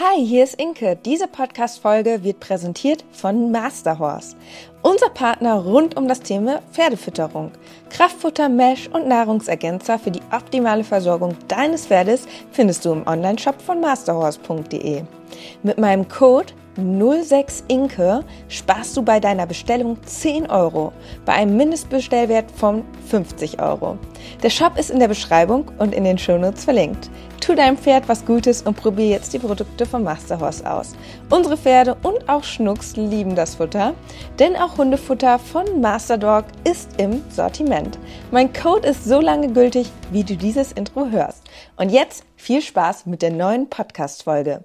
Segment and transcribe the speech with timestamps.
[0.00, 0.98] Hi, hier ist Inke.
[1.04, 4.34] Diese Podcast-Folge wird präsentiert von Masterhorse.
[4.82, 7.52] Unser Partner rund um das Thema Pferdefütterung.
[7.90, 13.80] Kraftfutter, Mesh und Nahrungsergänzer für die optimale Versorgung deines Pferdes findest du im Onlineshop von
[13.80, 15.04] masterhorse.de.
[15.62, 20.92] Mit meinem Code 06 Inke sparst du bei deiner Bestellung 10 Euro
[21.24, 23.98] bei einem Mindestbestellwert von 50 Euro.
[24.42, 27.10] Der Shop ist in der Beschreibung und in den Shownotes verlinkt.
[27.40, 30.94] Tu deinem Pferd was Gutes und probier jetzt die Produkte von Masterhorse aus.
[31.28, 33.92] Unsere Pferde und auch Schnucks lieben das Futter,
[34.38, 37.98] denn auch Hundefutter von Masterdog ist im Sortiment.
[38.30, 41.42] Mein Code ist so lange gültig, wie du dieses Intro hörst.
[41.76, 44.64] Und jetzt viel Spaß mit der neuen Podcast-Folge.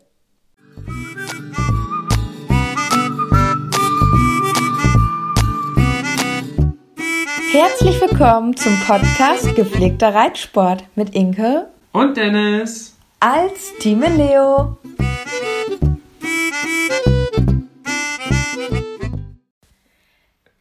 [7.51, 14.77] Herzlich willkommen zum Podcast Gepflegter Reitsport mit Inke und Dennis als Team Leo.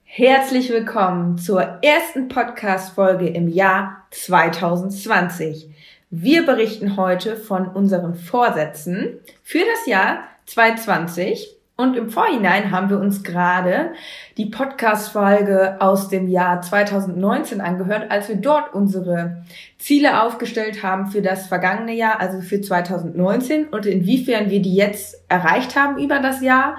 [0.04, 5.68] Herzlich willkommen zur ersten Podcast-Folge im Jahr 2020.
[6.08, 12.98] Wir berichten heute von unseren Vorsätzen für das Jahr 2020 und im Vorhinein haben wir
[12.98, 13.92] uns gerade
[14.36, 19.44] die Podcast-Folge aus dem Jahr 2019 angehört, als wir dort unsere
[19.78, 25.24] Ziele aufgestellt haben für das vergangene Jahr, also für 2019 und inwiefern wir die jetzt
[25.28, 26.78] erreicht haben über das Jahr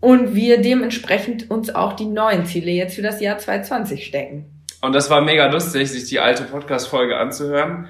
[0.00, 4.46] und wir dementsprechend uns auch die neuen Ziele jetzt für das Jahr 2020 stecken.
[4.80, 7.86] Und das war mega lustig, sich die alte Podcast-Folge anzuhören,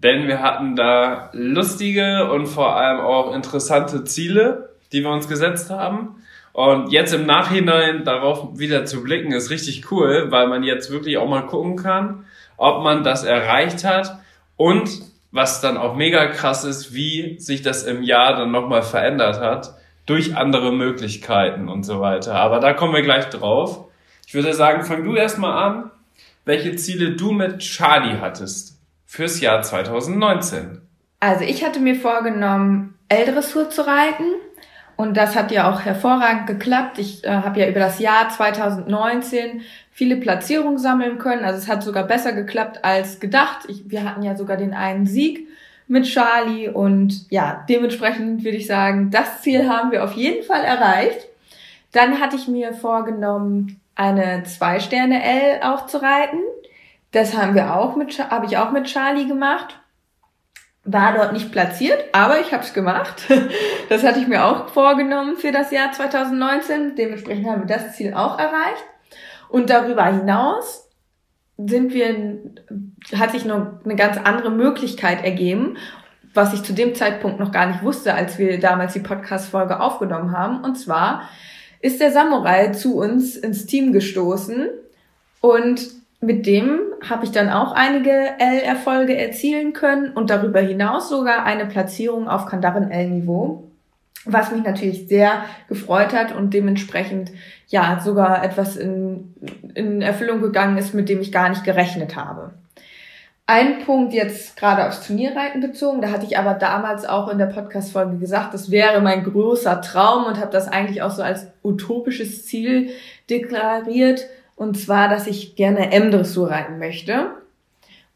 [0.00, 5.70] denn wir hatten da lustige und vor allem auch interessante Ziele die wir uns gesetzt
[5.70, 6.16] haben.
[6.52, 11.16] Und jetzt im Nachhinein darauf wieder zu blicken, ist richtig cool, weil man jetzt wirklich
[11.16, 12.26] auch mal gucken kann,
[12.58, 14.18] ob man das erreicht hat
[14.56, 14.90] und
[15.30, 19.74] was dann auch mega krass ist, wie sich das im Jahr dann nochmal verändert hat
[20.04, 22.34] durch andere Möglichkeiten und so weiter.
[22.34, 23.86] Aber da kommen wir gleich drauf.
[24.26, 25.90] Ich würde sagen, fang du erstmal an,
[26.44, 30.82] welche Ziele du mit Charlie hattest fürs Jahr 2019.
[31.20, 34.24] Also ich hatte mir vorgenommen, L-Dressur zu reiten
[34.96, 36.98] und das hat ja auch hervorragend geklappt.
[36.98, 41.44] Ich äh, habe ja über das Jahr 2019 viele Platzierungen sammeln können.
[41.44, 43.66] Also es hat sogar besser geklappt als gedacht.
[43.68, 45.48] Ich, wir hatten ja sogar den einen Sieg
[45.88, 50.64] mit Charlie und ja, dementsprechend würde ich sagen, das Ziel haben wir auf jeden Fall
[50.64, 51.28] erreicht.
[51.92, 56.40] Dann hatte ich mir vorgenommen, eine Zwei-Sterne-L aufzureiten.
[57.10, 59.81] Das haben wir auch mit, habe ich auch mit Charlie gemacht
[60.84, 63.24] war dort nicht platziert, aber ich habe es gemacht.
[63.88, 66.94] Das hatte ich mir auch vorgenommen für das Jahr 2019.
[66.96, 68.84] Dementsprechend haben wir das Ziel auch erreicht.
[69.50, 70.88] Und darüber hinaus
[71.58, 72.38] sind wir,
[73.14, 75.76] hat sich noch eine ganz andere Möglichkeit ergeben,
[76.32, 80.32] was ich zu dem Zeitpunkt noch gar nicht wusste, als wir damals die Podcast-Folge aufgenommen
[80.32, 80.64] haben.
[80.64, 81.28] Und zwar
[81.80, 84.68] ist der Samurai zu uns ins Team gestoßen
[85.42, 86.78] und mit dem
[87.08, 92.46] habe ich dann auch einige L-Erfolge erzielen können und darüber hinaus sogar eine Platzierung auf
[92.46, 93.64] Kandaren L-Niveau,
[94.24, 97.32] was mich natürlich sehr gefreut hat und dementsprechend
[97.66, 99.34] ja sogar etwas in,
[99.74, 102.52] in Erfüllung gegangen ist, mit dem ich gar nicht gerechnet habe.
[103.46, 107.46] Ein Punkt jetzt gerade aufs Turnierreiten bezogen, da hatte ich aber damals auch in der
[107.46, 112.46] Podcast-Folge gesagt, das wäre mein großer Traum und habe das eigentlich auch so als utopisches
[112.46, 112.90] Ziel
[113.28, 114.28] deklariert
[114.62, 117.32] und zwar, dass ich gerne M-Dressur reiten möchte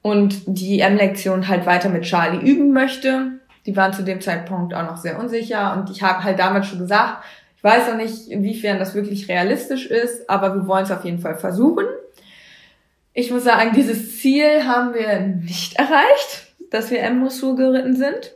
[0.00, 3.40] und die M-Lektion halt weiter mit Charlie üben möchte.
[3.66, 6.78] Die waren zu dem Zeitpunkt auch noch sehr unsicher und ich habe halt damals schon
[6.78, 7.24] gesagt,
[7.56, 11.18] ich weiß noch nicht, inwiefern das wirklich realistisch ist, aber wir wollen es auf jeden
[11.18, 11.84] Fall versuchen.
[13.12, 18.34] Ich muss sagen, dieses Ziel haben wir nicht erreicht, dass wir M-Dressur geritten sind.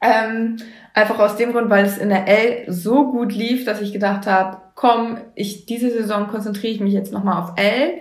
[0.00, 0.58] Ähm,
[0.96, 4.26] einfach aus dem Grund, weil es in der L so gut lief, dass ich gedacht
[4.26, 8.00] habe, komm, ich diese Saison konzentriere ich mich jetzt nochmal auf L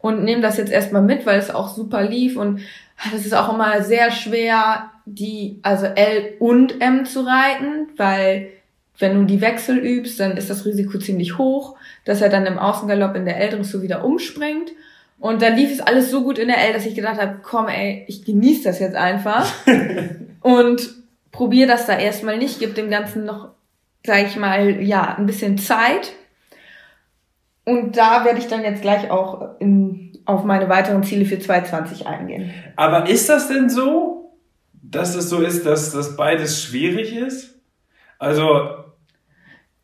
[0.00, 2.60] und nehme das jetzt erstmal mit, weil es auch super lief und
[3.12, 8.48] das ist auch immer sehr schwer, die, also L und M zu reiten, weil
[8.98, 12.58] wenn du die Wechsel übst, dann ist das Risiko ziemlich hoch, dass er dann im
[12.58, 14.72] Außengalopp in der L-Dressur wieder umspringt.
[15.18, 17.68] Und dann lief es alles so gut in der L, dass ich gedacht habe, komm
[17.68, 19.50] ey, ich genieße das jetzt einfach.
[20.40, 21.01] und
[21.32, 23.50] probier das da erstmal nicht, gib dem Ganzen noch
[24.04, 26.12] sage ich mal, ja, ein bisschen Zeit.
[27.64, 32.06] Und da werde ich dann jetzt gleich auch in, auf meine weiteren Ziele für 2020
[32.06, 32.52] eingehen.
[32.76, 34.32] Aber ist das denn so,
[34.82, 37.60] dass es so ist, dass das beides schwierig ist?
[38.18, 38.70] Also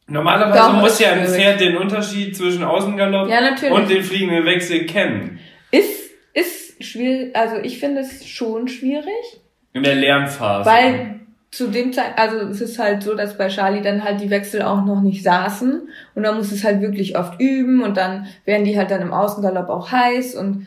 [0.06, 3.40] normalerweise Doch, muss ja ein Pferd den Unterschied zwischen Außengalopp ja,
[3.70, 5.38] und den fliegenden Wechsel kennen.
[5.70, 9.40] Ist ist schwierig, also ich finde es schon schwierig.
[9.72, 10.68] In der Lernphase.
[10.68, 14.30] Weil zu dem Zeit, also es ist halt so, dass bei Charlie dann halt die
[14.30, 18.26] Wechsel auch noch nicht saßen und dann muss es halt wirklich oft üben und dann
[18.44, 20.66] werden die halt dann im Außengalopp auch heiß und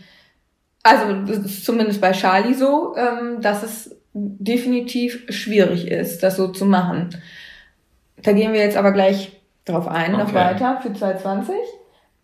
[0.84, 6.48] also das ist zumindest bei Charlie so, ähm, dass es definitiv schwierig ist, das so
[6.48, 7.10] zu machen.
[8.24, 10.24] Da gehen wir jetzt aber gleich drauf ein, okay.
[10.24, 11.56] noch weiter für 2020.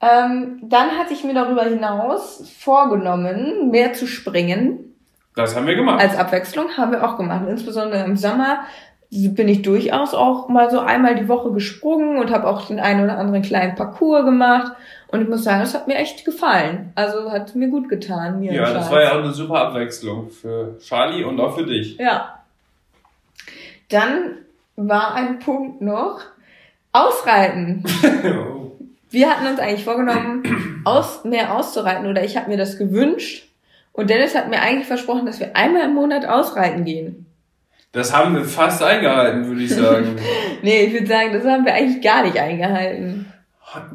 [0.01, 4.95] Ähm, dann hatte ich mir darüber hinaus vorgenommen, mehr zu springen.
[5.37, 6.01] Das haben wir gemacht.
[6.01, 7.45] Als Abwechslung haben wir auch gemacht.
[7.47, 8.61] Insbesondere im Sommer
[9.11, 13.03] bin ich durchaus auch mal so einmal die Woche gesprungen und habe auch den einen
[13.03, 14.71] oder anderen kleinen Parcours gemacht.
[15.09, 16.91] Und ich muss sagen, das hat mir echt gefallen.
[16.95, 18.39] Also hat mir gut getan.
[18.39, 21.97] Mir ja, das war ja auch eine super Abwechslung für Charlie und auch für dich.
[21.97, 22.39] Ja.
[23.89, 24.39] Dann
[24.75, 26.19] war ein Punkt noch,
[26.93, 27.83] Ausreiten.
[29.09, 33.46] Wir hatten uns eigentlich vorgenommen, aus, mehr auszureiten oder ich habe mir das gewünscht.
[33.97, 37.25] Und Dennis hat mir eigentlich versprochen, dass wir einmal im Monat ausreiten gehen.
[37.93, 40.15] Das haben wir fast eingehalten, würde ich sagen.
[40.61, 43.33] nee, ich würde sagen, das haben wir eigentlich gar nicht eingehalten.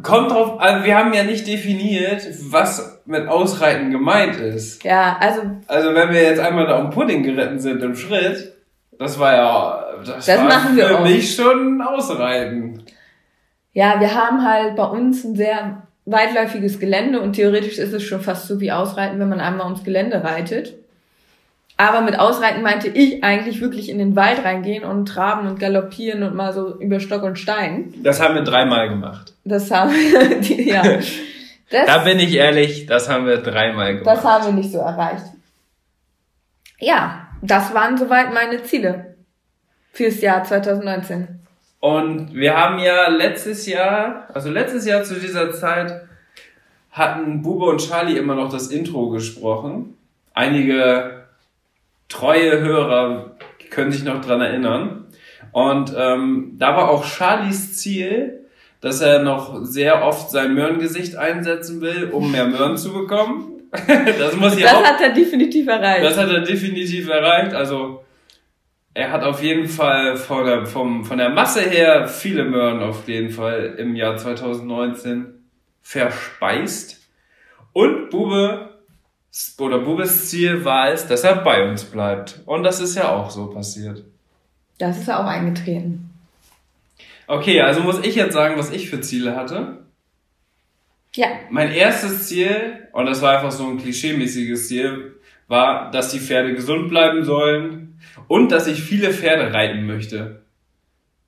[0.03, 4.83] Kommt drauf, also wir haben ja nicht definiert, was mit Ausreiten gemeint ist.
[4.83, 5.43] Ja, also.
[5.69, 8.55] Also wenn wir jetzt einmal da um Pudding geritten sind im Schritt,
[8.99, 11.05] das war ja, das, das war machen wir für auch.
[11.05, 12.83] mich schon Ausreiten.
[13.73, 18.21] Ja, wir haben halt bei uns ein sehr weitläufiges Gelände und theoretisch ist es schon
[18.21, 20.75] fast so wie Ausreiten, wenn man einmal ums Gelände reitet.
[21.77, 26.23] Aber mit Ausreiten meinte ich eigentlich wirklich in den Wald reingehen und traben und galoppieren
[26.23, 27.95] und mal so über Stock und Stein.
[28.03, 29.33] Das haben wir dreimal gemacht.
[29.45, 30.83] Das haben wir, ja.
[30.83, 34.17] Das, da bin ich ehrlich, das haben wir dreimal gemacht.
[34.17, 35.25] Das haben wir nicht so erreicht.
[36.79, 39.17] Ja, das waren soweit meine Ziele
[39.93, 41.42] fürs Jahr 2019.
[41.82, 46.02] Und wir haben ja letztes Jahr, also letztes Jahr zu dieser Zeit,
[46.93, 49.96] hatten Bube und Charlie immer noch das Intro gesprochen.
[50.32, 51.25] Einige
[52.08, 53.32] treue Hörer
[53.70, 55.06] können sich noch dran erinnern.
[55.50, 58.46] Und ähm, da war auch Charlies Ziel,
[58.81, 63.61] dass er noch sehr oft sein Möhrengesicht einsetzen will, um mehr Möhren zu bekommen.
[63.73, 66.05] das muss ja Das hat er definitiv erreicht.
[66.05, 67.55] Das hat er definitiv erreicht.
[67.55, 68.02] Also
[68.94, 73.09] er hat auf jeden Fall von der, vom, von der Masse her viele Möhren auf
[73.09, 75.27] jeden Fall im Jahr 2019
[75.81, 77.00] verspeist.
[77.73, 78.71] Und Bube
[79.59, 82.41] oder Bubes Ziel war es, dass er bei uns bleibt.
[82.44, 84.05] Und das ist ja auch so passiert.
[84.79, 86.11] Das ist ja auch eingetreten.
[87.27, 89.87] Okay, also muss ich jetzt sagen, was ich für Ziele hatte.
[91.15, 91.29] Ja.
[91.50, 95.17] Mein erstes Ziel, und das war einfach so ein klischeemäßiges Ziel,
[95.53, 100.43] war, dass die Pferde gesund bleiben sollen und dass ich viele Pferde reiten möchte.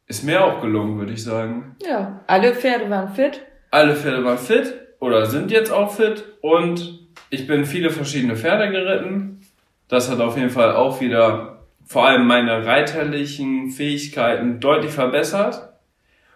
[0.07, 1.77] Ist mir auch gelungen, würde ich sagen.
[1.87, 3.43] Ja, alle Pferde waren fit.
[3.71, 7.01] Alle Pferde waren fit oder sind jetzt auch fit und
[7.31, 9.41] ich bin viele verschiedene Pferde geritten.
[9.89, 15.69] Das hat auf jeden Fall auch wieder vor allem meine reiterlichen Fähigkeiten deutlich verbessert.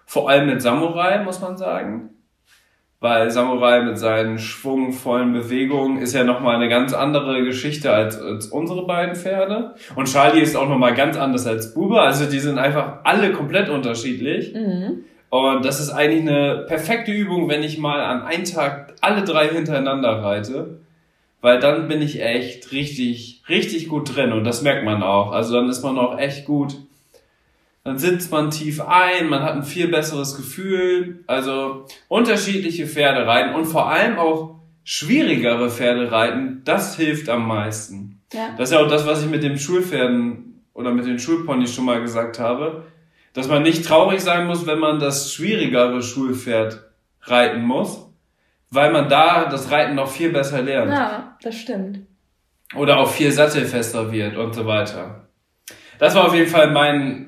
[0.05, 2.11] Vor allem mit Samurai, muss man sagen
[3.00, 8.48] weil Samurai mit seinen schwungvollen Bewegungen ist ja nochmal eine ganz andere Geschichte als, als
[8.48, 9.74] unsere beiden Pferde.
[9.94, 12.00] Und Charlie ist auch nochmal ganz anders als Bube.
[12.00, 14.52] Also die sind einfach alle komplett unterschiedlich.
[14.52, 15.04] Mhm.
[15.30, 19.48] Und das ist eigentlich eine perfekte Übung, wenn ich mal an einen Tag alle drei
[19.48, 20.80] hintereinander reite.
[21.40, 25.30] Weil dann bin ich echt richtig, richtig gut drin und das merkt man auch.
[25.30, 26.74] Also dann ist man auch echt gut
[27.88, 31.25] dann sitzt man tief ein, man hat ein viel besseres Gefühl.
[31.26, 38.21] Also unterschiedliche Pferde reiten und vor allem auch schwierigere Pferde reiten, das hilft am meisten.
[38.35, 38.50] Ja.
[38.59, 41.87] Das ist ja auch das, was ich mit den Schulpferden oder mit den Schulponys schon
[41.87, 42.85] mal gesagt habe,
[43.33, 46.90] dass man nicht traurig sein muss, wenn man das schwierigere Schulpferd
[47.23, 48.07] reiten muss,
[48.71, 50.92] weil man da das Reiten noch viel besser lernt.
[50.92, 52.00] Ja, das stimmt.
[52.76, 55.26] Oder auch viel sattelfester wird und so weiter.
[55.99, 57.27] Das war auf jeden Fall mein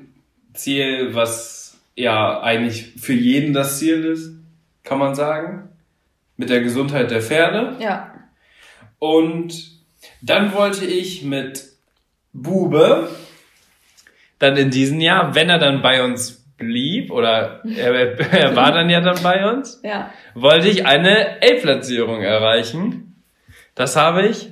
[0.53, 4.33] Ziel, was ja eigentlich für jeden das Ziel ist,
[4.83, 5.69] kann man sagen.
[6.37, 7.75] Mit der Gesundheit der Pferde.
[7.79, 8.13] Ja.
[8.99, 9.71] Und
[10.21, 11.69] dann wollte ich mit
[12.33, 13.09] Bube
[14.39, 18.89] dann in diesem Jahr, wenn er dann bei uns blieb, oder er, er war dann
[18.89, 20.11] ja dann bei uns, ja.
[20.33, 23.23] wollte ich eine A-Platzierung erreichen.
[23.75, 24.49] Das habe ich.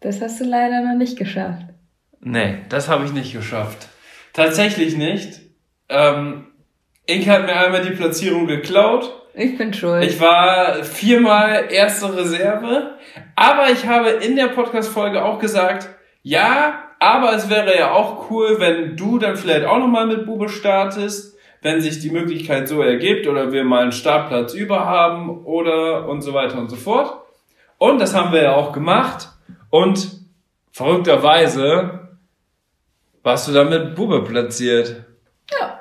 [0.00, 1.66] Das hast du leider noch nicht geschafft.
[2.20, 3.88] Nee, das habe ich nicht geschafft.
[4.34, 5.40] Tatsächlich nicht.
[5.88, 6.48] Ähm,
[7.06, 9.10] Inke hat mir einmal die Platzierung geklaut.
[9.32, 10.04] Ich bin schuld.
[10.04, 12.98] Ich war viermal erste Reserve,
[13.36, 15.88] aber ich habe in der Podcast-Folge auch gesagt,
[16.22, 20.48] ja, aber es wäre ja auch cool, wenn du dann vielleicht auch nochmal mit Bube
[20.48, 26.08] startest, wenn sich die Möglichkeit so ergibt oder wir mal einen Startplatz über haben oder
[26.08, 27.22] und so weiter und so fort.
[27.78, 29.28] Und das haben wir ja auch gemacht
[29.70, 30.10] und
[30.72, 32.03] verrückterweise
[33.24, 35.02] warst du dann mit Bube platziert.
[35.50, 35.80] Ja.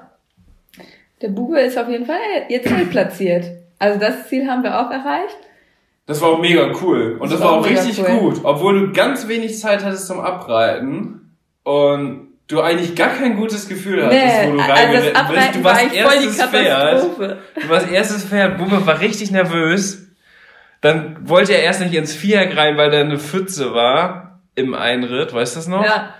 [1.21, 2.17] Der Bube ist auf jeden Fall
[2.49, 3.45] jetzt halt platziert.
[3.77, 5.37] Also das Ziel haben wir auch erreicht.
[6.05, 7.17] Das war auch mega cool.
[7.19, 8.17] Und das, das war auch richtig cool.
[8.17, 8.39] gut.
[8.43, 11.35] Obwohl du ganz wenig Zeit hattest zum Abreiten.
[11.63, 15.55] Und du eigentlich gar kein gutes Gefühl hattest, nee, wo du also reingeritten bist.
[15.55, 17.03] Du warst erstes Pferd.
[17.55, 18.57] Du warst erstes Pferd.
[18.57, 20.07] Bube war richtig nervös.
[20.81, 25.33] Dann wollte er erst nicht ins Viereck rein, weil da eine Pfütze war im Einritt.
[25.33, 25.85] Weißt du das noch?
[25.85, 26.13] Ja.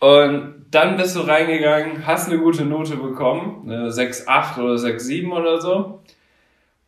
[0.00, 5.60] Und dann bist du reingegangen, hast eine gute Note bekommen, eine 6,8 oder 6,7 oder
[5.60, 6.02] so.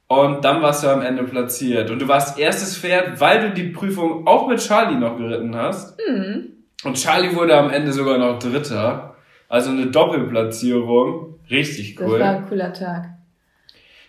[0.06, 1.90] Und dann warst du am Ende platziert.
[1.90, 5.98] Und du warst erstes Pferd, weil du die Prüfung auch mit Charlie noch geritten hast.
[6.08, 6.48] Mhm.
[6.84, 9.14] Und Charlie wurde am Ende sogar noch Dritter.
[9.48, 11.38] Also eine Doppelplatzierung.
[11.50, 12.18] Richtig cool.
[12.18, 13.10] Das war ein cooler Tag.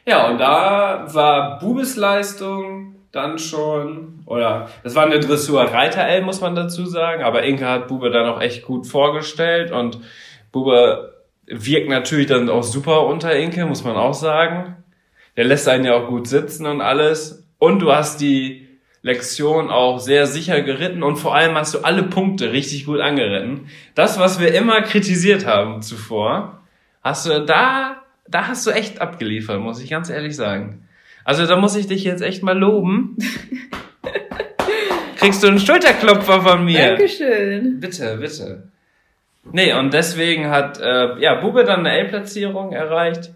[0.06, 6.22] Ja, und da war Bubes Leistung dann schon, oder das war eine Dressur Reiter L,
[6.22, 10.00] muss man dazu sagen, aber Inke hat Bube dann auch echt gut vorgestellt und
[10.52, 11.14] Bube
[11.46, 14.78] wirkt natürlich dann auch super unter Inke, muss man auch sagen.
[15.36, 17.48] Der lässt einen ja auch gut sitzen und alles.
[17.58, 18.68] Und du hast die
[19.02, 23.68] Lektion auch sehr sicher geritten und vor allem hast du alle Punkte richtig gut angeritten.
[23.96, 26.62] Das, was wir immer kritisiert haben zuvor,
[27.04, 30.88] hast du da, da hast du echt abgeliefert, muss ich ganz ehrlich sagen.
[31.24, 33.18] Also da muss ich dich jetzt echt mal loben.
[35.18, 36.90] Kriegst du einen Schulterklopfer von mir?
[36.90, 37.80] Dankeschön.
[37.80, 38.72] Bitte, bitte.
[39.44, 43.32] Nee, und deswegen hat äh, ja Bube dann eine L-Platzierung erreicht.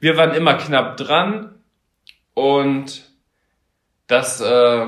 [0.00, 1.54] Wir waren immer knapp dran
[2.34, 3.04] und
[4.06, 4.86] das äh,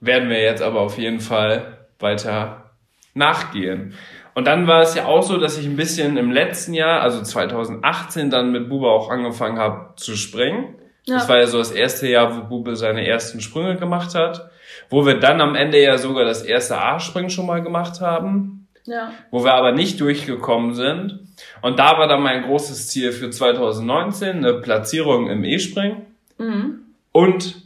[0.00, 2.70] werden wir jetzt aber auf jeden Fall weiter
[3.14, 3.94] nachgehen.
[4.34, 7.22] Und dann war es ja auch so, dass ich ein bisschen im letzten Jahr, also
[7.22, 10.76] 2018, dann mit Bube auch angefangen habe zu springen.
[11.08, 11.16] Ja.
[11.16, 14.50] Das war ja so das erste Jahr, wo Bube seine ersten Sprünge gemacht hat.
[14.90, 18.68] Wo wir dann am Ende ja sogar das erste A-Springen schon mal gemacht haben.
[18.84, 19.12] Ja.
[19.30, 21.20] Wo wir aber nicht durchgekommen sind.
[21.62, 26.06] Und da war dann mein großes Ziel für 2019 eine Platzierung im E-Springen.
[26.36, 26.80] Mhm.
[27.12, 27.56] Und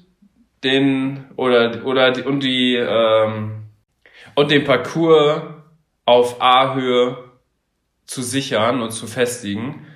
[0.63, 3.65] den oder oder die, und die ähm,
[4.37, 5.43] und den Parcours
[6.05, 7.17] auf A-Höhe
[8.07, 9.87] zu sichern und zu festigen.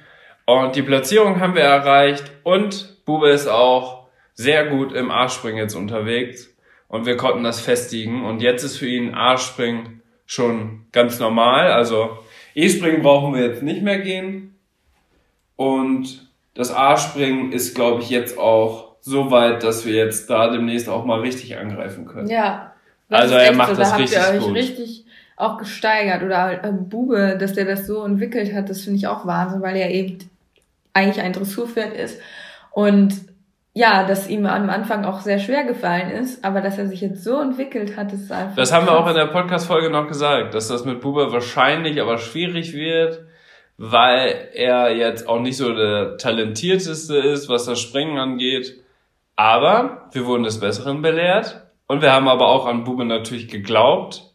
[0.46, 5.74] Und die Platzierung haben wir erreicht und Bube ist auch sehr gut im A-Springen jetzt
[5.74, 6.54] unterwegs
[6.88, 11.72] und wir konnten das festigen und jetzt ist für ihn A-Springen schon ganz normal.
[11.72, 12.18] Also
[12.54, 14.58] E-Springen brauchen wir jetzt nicht mehr gehen
[15.54, 20.88] und das A-Springen ist, glaube ich, jetzt auch so weit, dass wir jetzt da demnächst
[20.88, 22.28] auch mal richtig angreifen können.
[22.28, 22.72] Ja.
[23.08, 24.56] Also er macht so, das da richtig habt ihr euch gut.
[24.56, 25.04] richtig
[25.36, 29.26] auch gesteigert oder äh, Bube, dass der das so entwickelt hat, das finde ich auch
[29.26, 30.18] Wahnsinn, weil er eben
[30.92, 32.18] eigentlich ein Dressurpferd ist
[32.76, 33.14] und
[33.72, 37.24] ja, dass ihm am Anfang auch sehr schwer gefallen ist, aber dass er sich jetzt
[37.24, 38.54] so entwickelt hat, ist einfach.
[38.54, 38.94] Das haben krass.
[38.94, 43.24] wir auch in der Podcast-Folge noch gesagt, dass das mit Bube wahrscheinlich aber schwierig wird,
[43.78, 48.74] weil er jetzt auch nicht so der talentierteste ist, was das Springen angeht.
[49.36, 54.34] Aber wir wurden des Besseren belehrt und wir haben aber auch an Bube natürlich geglaubt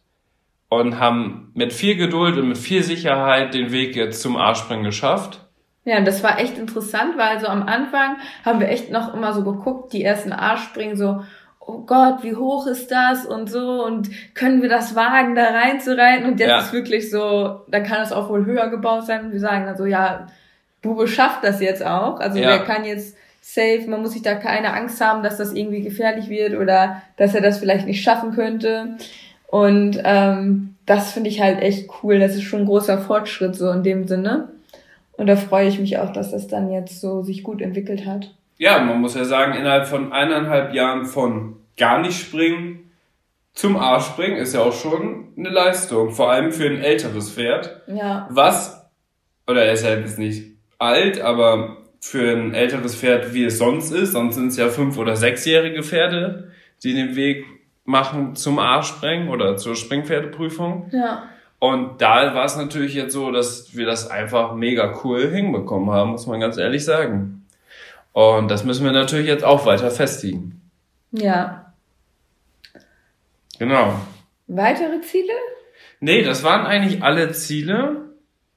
[0.68, 5.41] und haben mit viel Geduld und mit viel Sicherheit den Weg jetzt zum A-Springen geschafft.
[5.84, 9.42] Ja, das war echt interessant, weil so am Anfang haben wir echt noch immer so
[9.42, 11.22] geguckt, die ersten A-Springen so,
[11.58, 16.26] oh Gott, wie hoch ist das und so und können wir das wagen, da reinzureiten
[16.26, 16.58] und jetzt ja.
[16.58, 19.76] ist wirklich so, da kann es auch wohl höher gebaut sein und wir sagen dann
[19.76, 20.28] so, ja,
[20.82, 22.48] Bube schafft das jetzt auch, also ja.
[22.48, 26.28] wer kann jetzt safe, man muss sich da keine Angst haben, dass das irgendwie gefährlich
[26.28, 28.96] wird oder dass er das vielleicht nicht schaffen könnte.
[29.48, 32.20] Und ähm, das finde ich halt echt cool.
[32.20, 34.48] Das ist schon ein großer Fortschritt so in dem Sinne.
[35.22, 38.34] Und da freue ich mich auch, dass das dann jetzt so sich gut entwickelt hat.
[38.58, 42.90] Ja, man muss ja sagen, innerhalb von eineinhalb Jahren von gar nicht springen
[43.54, 46.10] zum A-Springen ist ja auch schon eine Leistung.
[46.10, 47.82] Vor allem für ein älteres Pferd.
[47.86, 48.26] Ja.
[48.32, 48.84] Was,
[49.46, 53.92] oder er ist ja jetzt nicht alt, aber für ein älteres Pferd, wie es sonst
[53.92, 54.14] ist.
[54.14, 56.50] Sonst sind es ja fünf- oder sechsjährige Pferde,
[56.82, 57.44] die den Weg
[57.84, 60.90] machen zum A-Springen oder zur Springpferdeprüfung.
[60.90, 61.28] Ja.
[61.62, 66.10] Und da war es natürlich jetzt so, dass wir das einfach mega cool hinbekommen haben,
[66.10, 67.46] muss man ganz ehrlich sagen.
[68.10, 70.60] Und das müssen wir natürlich jetzt auch weiter festigen.
[71.12, 71.72] Ja.
[73.60, 73.94] Genau.
[74.48, 75.34] Weitere Ziele?
[76.00, 78.08] Nee, das waren eigentlich alle Ziele,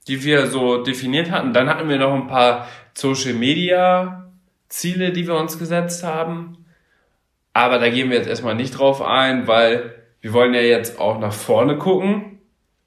[0.07, 1.53] die wir so definiert hatten.
[1.53, 4.31] Dann hatten wir noch ein paar Social Media
[4.67, 6.65] Ziele, die wir uns gesetzt haben.
[7.53, 11.19] Aber da gehen wir jetzt erstmal nicht drauf ein, weil wir wollen ja jetzt auch
[11.19, 12.34] nach vorne gucken.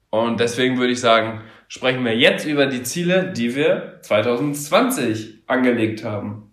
[0.09, 6.03] Und deswegen würde ich sagen, sprechen wir jetzt über die Ziele, die wir 2020 angelegt
[6.03, 6.51] haben.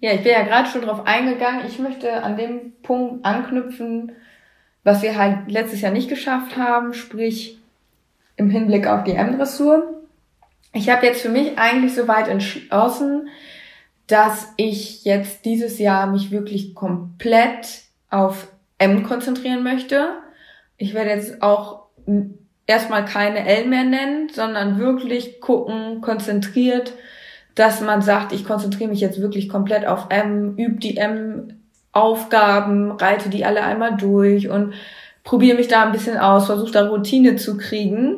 [0.00, 1.64] Ja, ich bin ja gerade schon drauf eingegangen.
[1.66, 4.12] Ich möchte an dem Punkt anknüpfen,
[4.82, 7.58] was wir halt letztes Jahr nicht geschafft haben, sprich
[8.36, 10.02] im Hinblick auf die M-Dressur.
[10.72, 13.28] Ich habe jetzt für mich eigentlich soweit entschlossen,
[14.08, 18.48] dass ich jetzt dieses Jahr mich wirklich komplett auf
[18.78, 20.08] M konzentrieren möchte.
[20.78, 21.86] Ich werde jetzt auch
[22.66, 26.92] erstmal keine L mehr nennen, sondern wirklich gucken, konzentriert,
[27.54, 33.28] dass man sagt, ich konzentriere mich jetzt wirklich komplett auf M, übe die M-Aufgaben, reite
[33.28, 34.74] die alle einmal durch und
[35.24, 38.16] probiere mich da ein bisschen aus, versuche da Routine zu kriegen,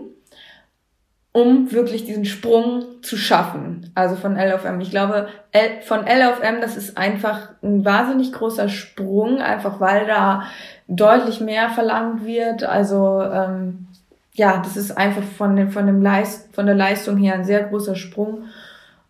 [1.32, 3.90] um wirklich diesen Sprung zu schaffen.
[3.96, 4.80] Also von L auf M.
[4.80, 9.80] Ich glaube, L, von L auf M, das ist einfach ein wahnsinnig großer Sprung, einfach
[9.80, 10.44] weil da
[10.86, 12.62] deutlich mehr verlangt wird.
[12.62, 13.88] Also ähm,
[14.34, 17.62] ja, das ist einfach von, dem, von, dem Leist, von der Leistung her ein sehr
[17.64, 18.44] großer Sprung.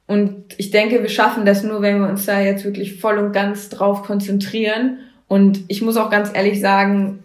[0.07, 3.33] Und ich denke, wir schaffen das nur, wenn wir uns da jetzt wirklich voll und
[3.33, 4.99] ganz drauf konzentrieren.
[5.27, 7.23] Und ich muss auch ganz ehrlich sagen,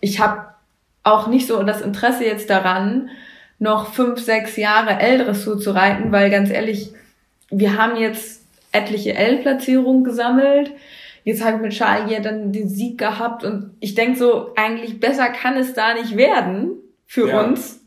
[0.00, 0.44] ich habe
[1.02, 3.10] auch nicht so das Interesse jetzt daran,
[3.58, 6.92] noch fünf, sechs Jahre L-Dressur zu reiten, weil ganz ehrlich,
[7.50, 10.70] wir haben jetzt etliche L-Platzierungen gesammelt.
[11.24, 15.28] Jetzt habe ich mit Charlie dann den Sieg gehabt und ich denke so, eigentlich besser
[15.28, 16.72] kann es da nicht werden
[17.06, 17.42] für ja.
[17.42, 17.80] uns.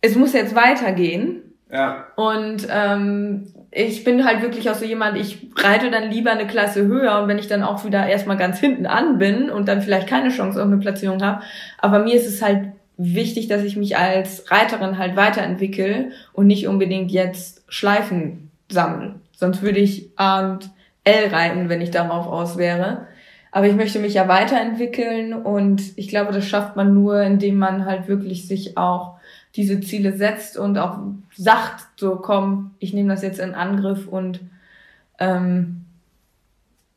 [0.00, 1.42] Es muss jetzt weitergehen.
[1.70, 2.06] Ja.
[2.16, 6.86] Und ähm, ich bin halt wirklich auch so jemand, ich reite dann lieber eine Klasse
[6.86, 10.08] höher und wenn ich dann auch wieder erstmal ganz hinten an bin und dann vielleicht
[10.08, 11.42] keine Chance auf eine Platzierung habe.
[11.78, 16.68] Aber mir ist es halt wichtig, dass ich mich als Reiterin halt weiterentwickle und nicht
[16.68, 19.20] unbedingt jetzt Schleifen sammeln.
[19.32, 20.70] Sonst würde ich A und
[21.04, 23.06] L reiten, wenn ich darauf aus wäre.
[23.56, 27.86] Aber ich möchte mich ja weiterentwickeln und ich glaube, das schafft man nur, indem man
[27.86, 29.14] halt wirklich sich auch
[29.54, 30.98] diese Ziele setzt und auch
[31.34, 34.40] sagt, so komm, ich nehme das jetzt in Angriff und
[35.18, 35.86] ähm,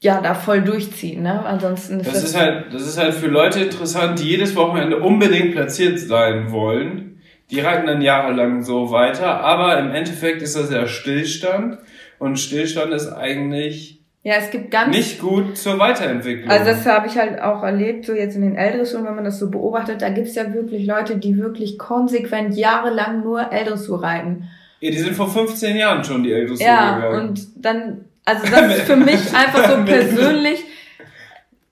[0.01, 1.45] ja, da voll durchziehen, ne?
[1.45, 4.99] Ansonsten ist das, das ist halt, das ist halt für Leute interessant, die jedes Wochenende
[4.99, 7.21] unbedingt platziert sein wollen.
[7.51, 11.77] Die reiten dann jahrelang so weiter, aber im Endeffekt ist das ja Stillstand
[12.17, 16.49] und Stillstand ist eigentlich ja, es gibt ganz nicht gut zur Weiterentwicklung.
[16.49, 19.39] Also das habe ich halt auch erlebt, so jetzt in den L-Dressur, wenn man das
[19.39, 24.49] so beobachtet, da gibt's ja wirklich Leute, die wirklich konsequent jahrelang nur L-Dressur reiten.
[24.81, 27.13] Ja, die sind vor 15 Jahren schon die L-Dressur ja, gegangen.
[27.13, 30.65] Ja, und dann, also das ist für mich einfach so persönlich,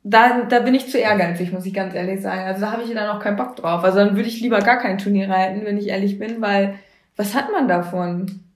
[0.03, 2.41] da, da bin ich zu ehrgeizig, muss ich ganz ehrlich sagen.
[2.41, 3.83] Also da habe ich dann auch keinen Bock drauf.
[3.83, 6.75] Also dann würde ich lieber gar kein Turnier reiten, wenn ich ehrlich bin, weil
[7.17, 8.46] was hat man davon?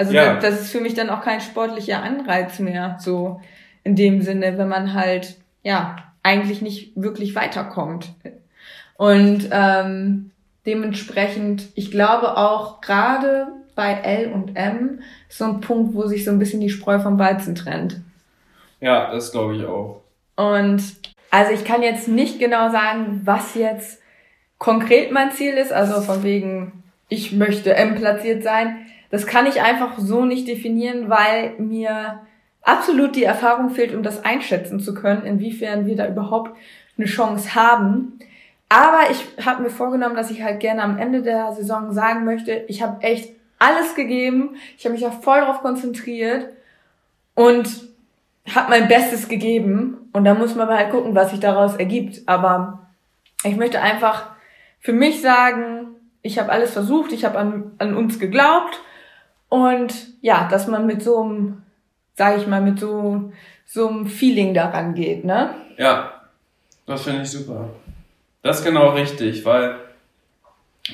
[0.00, 0.36] Also ja.
[0.36, 3.42] das, das ist für mich dann auch kein sportlicher Anreiz mehr, so
[3.84, 8.08] in dem Sinne, wenn man halt, ja, eigentlich nicht wirklich weiterkommt.
[8.96, 10.30] Und ähm,
[10.64, 16.30] dementsprechend, ich glaube auch gerade bei L und M so ein Punkt, wo sich so
[16.30, 18.00] ein bisschen die Spreu vom Weizen trennt.
[18.80, 20.00] Ja, das glaube ich auch.
[20.34, 20.82] Und
[21.30, 24.00] also ich kann jetzt nicht genau sagen, was jetzt
[24.56, 28.86] konkret mein Ziel ist, also von wegen, ich möchte M platziert sein.
[29.10, 32.20] Das kann ich einfach so nicht definieren, weil mir
[32.62, 36.56] absolut die Erfahrung fehlt, um das einschätzen zu können, inwiefern wir da überhaupt
[36.96, 38.18] eine Chance haben.
[38.68, 42.64] Aber ich habe mir vorgenommen, dass ich halt gerne am Ende der Saison sagen möchte,
[42.68, 46.46] ich habe echt alles gegeben, ich habe mich ja voll darauf konzentriert
[47.34, 47.68] und
[48.54, 50.08] habe mein Bestes gegeben.
[50.12, 52.22] Und da muss man halt gucken, was sich daraus ergibt.
[52.26, 52.90] Aber
[53.44, 54.30] ich möchte einfach
[54.78, 55.88] für mich sagen,
[56.22, 58.80] ich habe alles versucht, ich habe an, an uns geglaubt
[59.50, 61.62] und ja, dass man mit so einem,
[62.14, 63.30] sage ich mal, mit so,
[63.66, 65.54] so einem Feeling daran geht, ne?
[65.76, 66.22] Ja,
[66.86, 67.68] das finde ich super.
[68.42, 69.76] Das ist genau richtig, weil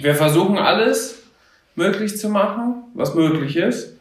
[0.01, 1.23] wir versuchen alles
[1.75, 3.97] möglich zu machen, was möglich ist.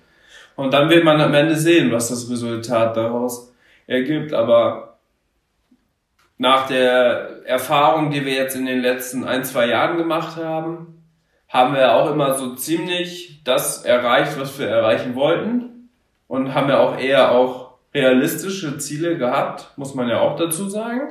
[0.56, 3.54] Und dann wird man am Ende sehen, was das Resultat daraus
[3.88, 4.34] ergibt.
[4.34, 4.98] Aber
[6.38, 10.95] nach der Erfahrung, die wir jetzt in den letzten ein, zwei Jahren gemacht haben,
[11.48, 15.90] haben wir auch immer so ziemlich das erreicht, was wir erreichen wollten
[16.28, 21.02] und haben ja auch eher auch realistische Ziele gehabt, muss man ja auch dazu sagen.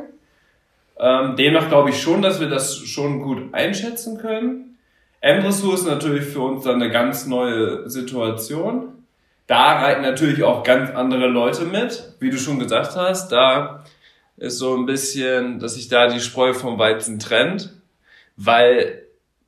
[0.98, 4.78] Ähm, demnach glaube ich schon, dass wir das schon gut einschätzen können.
[5.20, 9.04] M-Dressur ist natürlich für uns dann eine ganz neue Situation.
[9.46, 13.32] Da reiten natürlich auch ganz andere Leute mit, wie du schon gesagt hast.
[13.32, 13.84] Da
[14.36, 17.72] ist so ein bisschen, dass sich da die Spreu vom Weizen trennt,
[18.36, 19.03] weil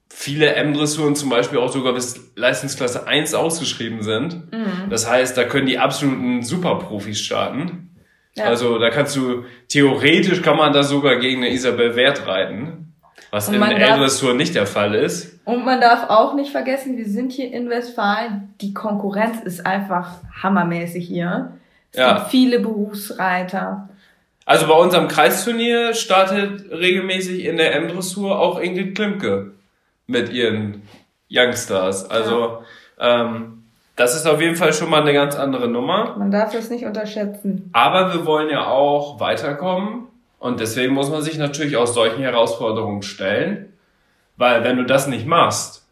[0.08, 4.52] viele M-Dressuren zum Beispiel auch sogar bis Leistungsklasse 1 ausgeschrieben sind.
[4.52, 4.90] Mhm.
[4.90, 7.90] Das heißt, da können die absoluten Superprofis starten.
[8.34, 8.44] Ja.
[8.44, 12.92] Also da kannst du, theoretisch kann man da sogar gegen eine Isabel Wert reiten,
[13.30, 15.40] was in der L-Dressur nicht der Fall ist.
[15.44, 20.16] Und man darf auch nicht vergessen, wir sind hier in Westfalen, die Konkurrenz ist einfach
[20.42, 21.52] hammermäßig hier.
[21.92, 22.14] Es ja.
[22.14, 23.88] gibt viele Berufsreiter.
[24.44, 29.55] Also bei unserem Kreisturnier startet regelmäßig in der M-Dressur auch Ingrid Klimke.
[30.06, 30.82] Mit ihren
[31.30, 32.08] Youngstars.
[32.10, 32.62] Also
[32.98, 33.24] ja.
[33.24, 33.64] ähm,
[33.96, 36.16] das ist auf jeden Fall schon mal eine ganz andere Nummer.
[36.18, 37.70] Man darf das nicht unterschätzen.
[37.72, 43.02] Aber wir wollen ja auch weiterkommen und deswegen muss man sich natürlich auch solchen Herausforderungen
[43.02, 43.72] stellen,
[44.36, 45.86] weil wenn du das nicht machst,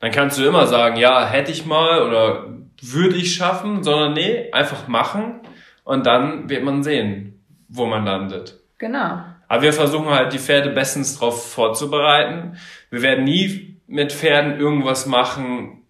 [0.00, 2.46] dann kannst du immer sagen, ja, hätte ich mal oder
[2.80, 5.40] würde ich schaffen, sondern nee, einfach machen
[5.84, 8.60] und dann wird man sehen, wo man landet.
[8.78, 9.20] Genau.
[9.52, 12.56] Aber wir versuchen halt die Pferde bestens darauf vorzubereiten.
[12.88, 15.82] Wir werden nie mit Pferden irgendwas machen,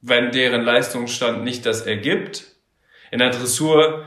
[0.00, 2.56] wenn deren Leistungsstand nicht das ergibt.
[3.12, 4.04] In der Dressur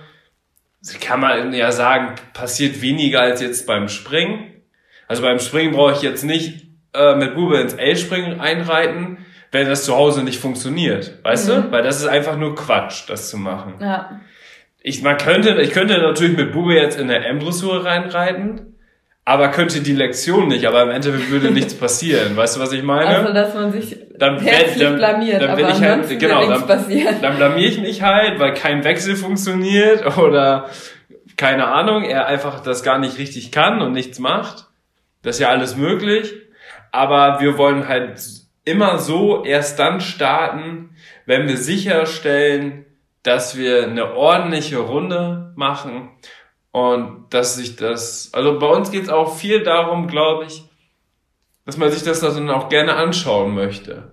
[0.99, 4.61] kann man ja sagen, passiert weniger als jetzt beim Springen.
[5.07, 9.85] Also beim Springen brauche ich jetzt nicht äh, mit Bube ins L-Springen einreiten, wenn das
[9.85, 11.23] zu Hause nicht funktioniert.
[11.23, 11.53] Weißt mhm.
[11.53, 11.71] du?
[11.71, 13.75] Weil das ist einfach nur Quatsch, das zu machen.
[13.79, 14.19] Ja.
[14.81, 18.73] Ich, man könnte, ich könnte natürlich mit Bube jetzt in der M-Dressur reinreiten
[19.27, 22.37] aber könnte die Lektion nicht, aber im Endeffekt würde nichts passieren.
[22.37, 23.07] Weißt du, was ich meine?
[23.07, 26.65] Also, dass man sich dann, herzlich dann, blamiert, dann, dann aber ich halt, genau, dann,
[27.21, 30.69] dann blamier ich mich halt, weil kein Wechsel funktioniert oder
[31.35, 34.67] keine Ahnung, er einfach das gar nicht richtig kann und nichts macht.
[35.23, 36.33] Das ist ja alles möglich.
[36.93, 38.21] Aber wir wollen halt
[38.63, 40.91] immer so erst dann starten,
[41.25, 42.85] wenn wir sicherstellen,
[43.23, 46.11] dass wir eine ordentliche Runde machen
[46.77, 50.63] und dass sich das, also bei uns geht es auch viel darum, glaube ich,
[51.65, 54.11] dass man sich das dann auch gerne anschauen möchte.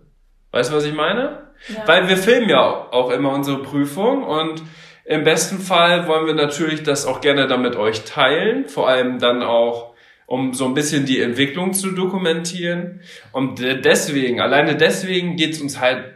[0.50, 1.50] Weißt du, was ich meine?
[1.68, 1.86] Ja.
[1.86, 4.62] Weil wir filmen ja auch immer unsere Prüfung und
[5.04, 9.18] im besten Fall wollen wir natürlich das auch gerne dann mit euch teilen, vor allem
[9.18, 13.02] dann auch, um so ein bisschen die Entwicklung zu dokumentieren.
[13.32, 16.14] Und deswegen, alleine deswegen geht es uns halt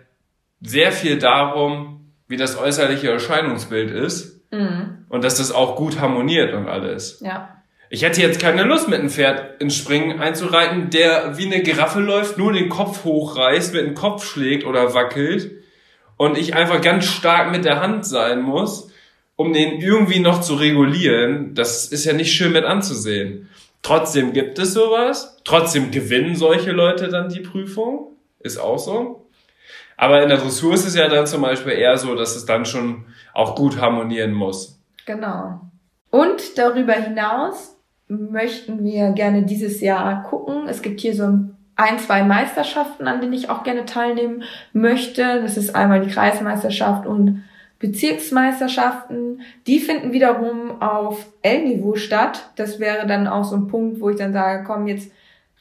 [0.63, 4.98] sehr viel darum, wie das äußerliche Erscheinungsbild ist Mhm.
[5.09, 7.21] Und dass das auch gut harmoniert und alles.
[7.21, 7.59] Ja.
[7.91, 12.01] Ich hätte jetzt keine Lust, mit einem Pferd ins Springen einzureiten, der wie eine Giraffe
[12.01, 15.53] läuft, nur den Kopf hochreißt, mit dem Kopf schlägt oder wackelt
[16.19, 18.91] und ich einfach ganz stark mit der Hand sein muss,
[19.37, 21.55] um den irgendwie noch zu regulieren.
[21.55, 23.49] Das ist ja nicht schön mit anzusehen.
[23.81, 25.41] Trotzdem gibt es sowas.
[25.45, 28.17] Trotzdem gewinnen solche Leute dann die Prüfung.
[28.41, 29.27] Ist auch so.
[29.97, 32.67] Aber in der Dressur ist es ja dann zum Beispiel eher so, dass es dann
[32.67, 34.78] schon auch gut harmonieren muss.
[35.09, 35.63] Genau.
[36.11, 40.69] Und darüber hinaus möchten wir gerne dieses Jahr gucken.
[40.69, 41.25] Es gibt hier so
[41.77, 44.43] ein, zwei Meisterschaften, an denen ich auch gerne teilnehmen
[44.75, 45.41] möchte.
[45.41, 47.43] Das ist einmal die Kreismeisterschaft und
[47.79, 49.41] Bezirksmeisterschaften.
[49.67, 52.51] Die finden wiederum auf L-Niveau statt.
[52.57, 55.11] Das wäre dann auch so ein Punkt, wo ich dann sage, komm, jetzt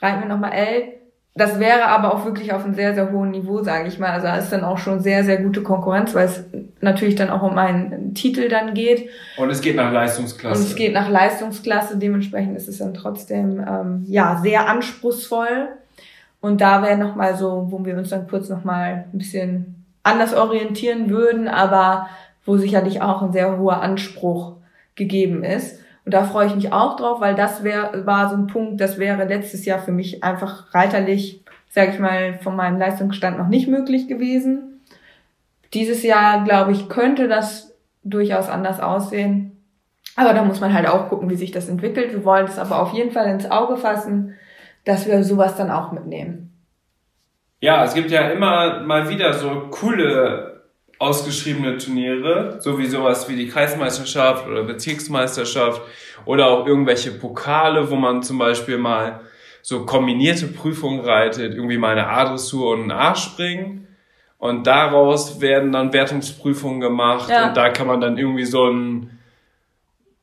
[0.02, 0.97] reiten wir nochmal L
[1.38, 4.12] das wäre aber auch wirklich auf einem sehr, sehr hohen Niveau, sage ich mal.
[4.12, 6.44] Also da ist dann auch schon sehr, sehr gute Konkurrenz, weil es
[6.82, 9.10] natürlich dann auch um einen Titel dann geht.
[9.38, 10.60] Und es geht nach Leistungsklasse.
[10.60, 15.70] Und es geht nach Leistungsklasse, dementsprechend ist es dann trotzdem ähm, ja sehr anspruchsvoll.
[16.42, 21.10] Und da wäre nochmal so, wo wir uns dann kurz nochmal ein bisschen anders orientieren
[21.10, 22.08] würden, aber
[22.46, 24.54] wo sicherlich auch ein sehr hoher Anspruch
[24.96, 25.80] gegeben ist.
[26.08, 28.98] Und da freue ich mich auch drauf, weil das wär, war so ein Punkt, das
[28.98, 33.68] wäre letztes Jahr für mich einfach reiterlich, sage ich mal, von meinem Leistungsstand noch nicht
[33.68, 34.80] möglich gewesen.
[35.74, 39.62] Dieses Jahr, glaube ich, könnte das durchaus anders aussehen.
[40.16, 42.14] Aber da muss man halt auch gucken, wie sich das entwickelt.
[42.14, 44.34] Wir wollen es aber auf jeden Fall ins Auge fassen,
[44.86, 46.54] dass wir sowas dann auch mitnehmen.
[47.60, 50.57] Ja, es gibt ja immer mal wieder so coole
[51.00, 55.82] ausgeschriebene Turniere, so wie sowas wie die Kreismeisterschaft oder Bezirksmeisterschaft
[56.26, 59.22] oder auch irgendwelche Pokale, wo man zum Beispiel mal
[59.62, 63.88] so kombinierte Prüfungen reitet, irgendwie mal eine A-Dressur und ein A-Springen.
[64.40, 67.48] Und daraus werden dann Wertungsprüfungen gemacht ja.
[67.48, 69.17] und da kann man dann irgendwie so ein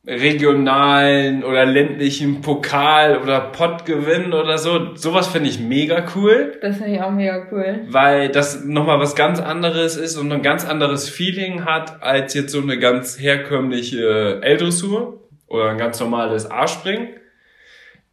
[0.06, 4.94] regionalen oder ländlichen Pokal oder Pott gewinnen oder so.
[4.96, 6.58] Sowas finde ich mega cool.
[6.60, 7.86] Das finde ich auch mega cool.
[7.88, 12.52] Weil das nochmal was ganz anderes ist und ein ganz anderes Feeling hat als jetzt
[12.52, 17.08] so eine ganz herkömmliche L-Dressur oder ein ganz normales A-Springen.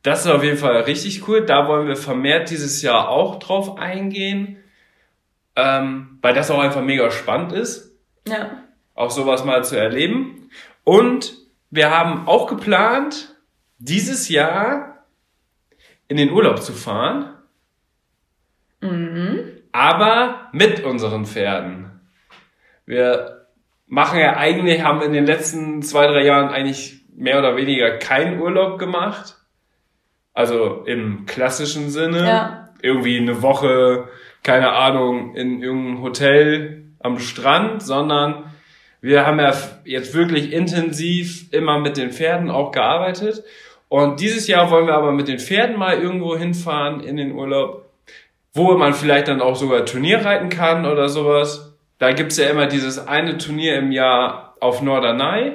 [0.02, 1.46] Das ist auf jeden Fall richtig cool.
[1.46, 4.58] Da wollen wir vermehrt dieses Jahr auch drauf eingehen,
[5.58, 7.92] ähm, weil das auch einfach mega spannend ist.
[8.28, 8.64] Ja.
[8.96, 10.50] Auch sowas mal zu erleben.
[10.84, 11.41] Und
[11.72, 13.36] wir haben auch geplant,
[13.80, 15.06] dieses Jahr
[16.08, 17.34] in den Urlaub zu fahren.
[18.82, 19.40] Mhm.
[19.72, 22.02] Aber mit unseren Pferden.
[22.86, 23.48] Wir
[23.88, 28.42] machen ja eigentlich, haben in den letzten zwei, drei Jahren eigentlich mehr oder weniger keinen
[28.42, 29.38] Urlaub gemacht.
[30.34, 32.28] Also im klassischen Sinne.
[32.28, 32.70] Ja.
[32.82, 34.10] Irgendwie eine Woche,
[34.44, 38.51] keine Ahnung, in irgendeinem Hotel am Strand, sondern
[39.02, 39.52] wir haben ja
[39.84, 43.44] jetzt wirklich intensiv immer mit den Pferden auch gearbeitet.
[43.90, 47.86] Und dieses Jahr wollen wir aber mit den Pferden mal irgendwo hinfahren in den Urlaub.
[48.54, 51.74] wo man vielleicht dann auch sogar Turnier reiten kann oder sowas.
[52.00, 55.54] Da gibt's ja immer dieses eine Turnier im Jahr auf Norderney.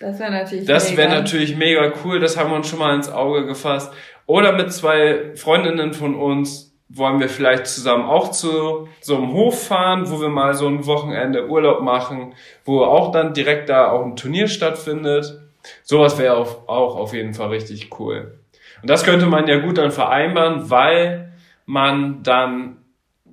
[0.00, 3.10] Das wäre natürlich Das wäre natürlich mega cool, das haben wir uns schon mal ins
[3.10, 3.92] Auge gefasst.
[4.26, 9.66] Oder mit zwei Freundinnen von uns wollen wir vielleicht zusammen auch zu so einem Hof
[9.66, 14.04] fahren, wo wir mal so ein Wochenende Urlaub machen, wo auch dann direkt da auch
[14.04, 15.40] ein Turnier stattfindet.
[15.82, 18.38] Sowas wäre auch, auf jeden Fall richtig cool.
[18.82, 21.32] Und das könnte man ja gut dann vereinbaren, weil
[21.66, 22.78] man dann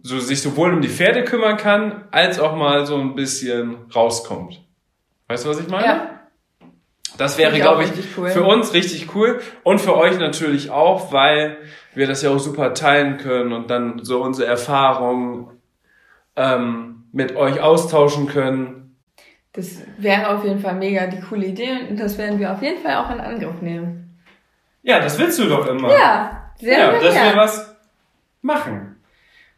[0.02, 4.62] so sich sowohl um die Pferde kümmern kann, als auch mal so ein bisschen rauskommt.
[5.28, 5.86] Weißt du, was ich meine?
[5.86, 6.19] Ja.
[7.20, 8.30] Das wäre, glaube ich, cool.
[8.30, 11.58] für uns richtig cool und für euch natürlich auch, weil
[11.94, 15.50] wir das ja auch super teilen können und dann so unsere Erfahrungen
[16.38, 18.96] ähm, mit euch austauschen können.
[19.52, 22.82] Das wäre auf jeden Fall mega die coole Idee und das werden wir auf jeden
[22.82, 24.18] Fall auch in Angriff nehmen.
[24.82, 25.92] Ja, das willst du doch immer.
[25.92, 27.76] Ja, sehr Ja, dass wir was
[28.42, 28.96] machen.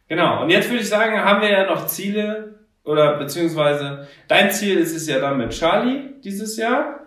[0.08, 0.42] Genau.
[0.42, 4.96] Und jetzt würde ich sagen, haben wir ja noch Ziele oder beziehungsweise dein Ziel ist
[4.96, 7.01] es ja dann mit Charlie dieses Jahr.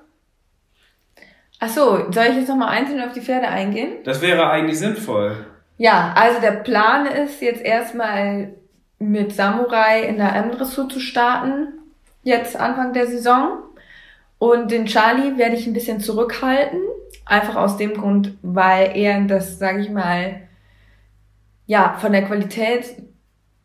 [1.60, 3.94] Ach so, soll ich jetzt nochmal einzeln auf die Pferde eingehen?
[4.04, 5.46] Das wäre eigentlich sinnvoll.
[5.78, 8.54] Ja, also der Plan ist jetzt erstmal
[9.00, 11.74] mit Samurai in der M-Dressur zu starten,
[12.24, 13.60] jetzt Anfang der Saison.
[14.38, 16.80] Und den Charlie werde ich ein bisschen zurückhalten,
[17.26, 20.42] einfach aus dem Grund, weil er das, sage ich mal,
[21.68, 22.96] ja, von der Qualität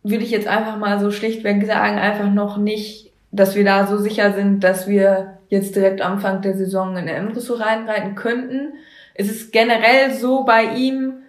[0.02, 3.98] würde ich jetzt einfach mal so schlichtweg sagen, einfach noch nicht, dass wir da so
[3.98, 8.74] sicher sind, dass wir jetzt direkt Anfang der Saison in der M-Dressur reinreiten könnten.
[9.14, 11.22] Es ist generell so bei ihm,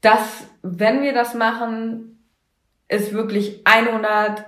[0.00, 2.18] dass wenn wir das machen,
[2.88, 4.44] es wirklich 100,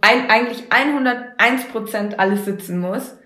[0.00, 3.16] ein, eigentlich 101 Prozent alles sitzen muss,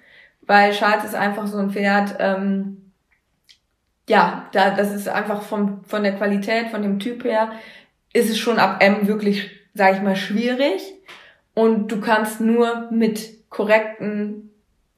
[0.42, 2.92] weil Charles ist einfach so ein Pferd, ähm,
[4.08, 7.52] ja, da, das ist einfach vom, von der Qualität, von dem Typ her,
[8.12, 10.82] ist es schon ab M wirklich, sag ich mal, schwierig.
[11.54, 14.51] Und du kannst nur mit korrekten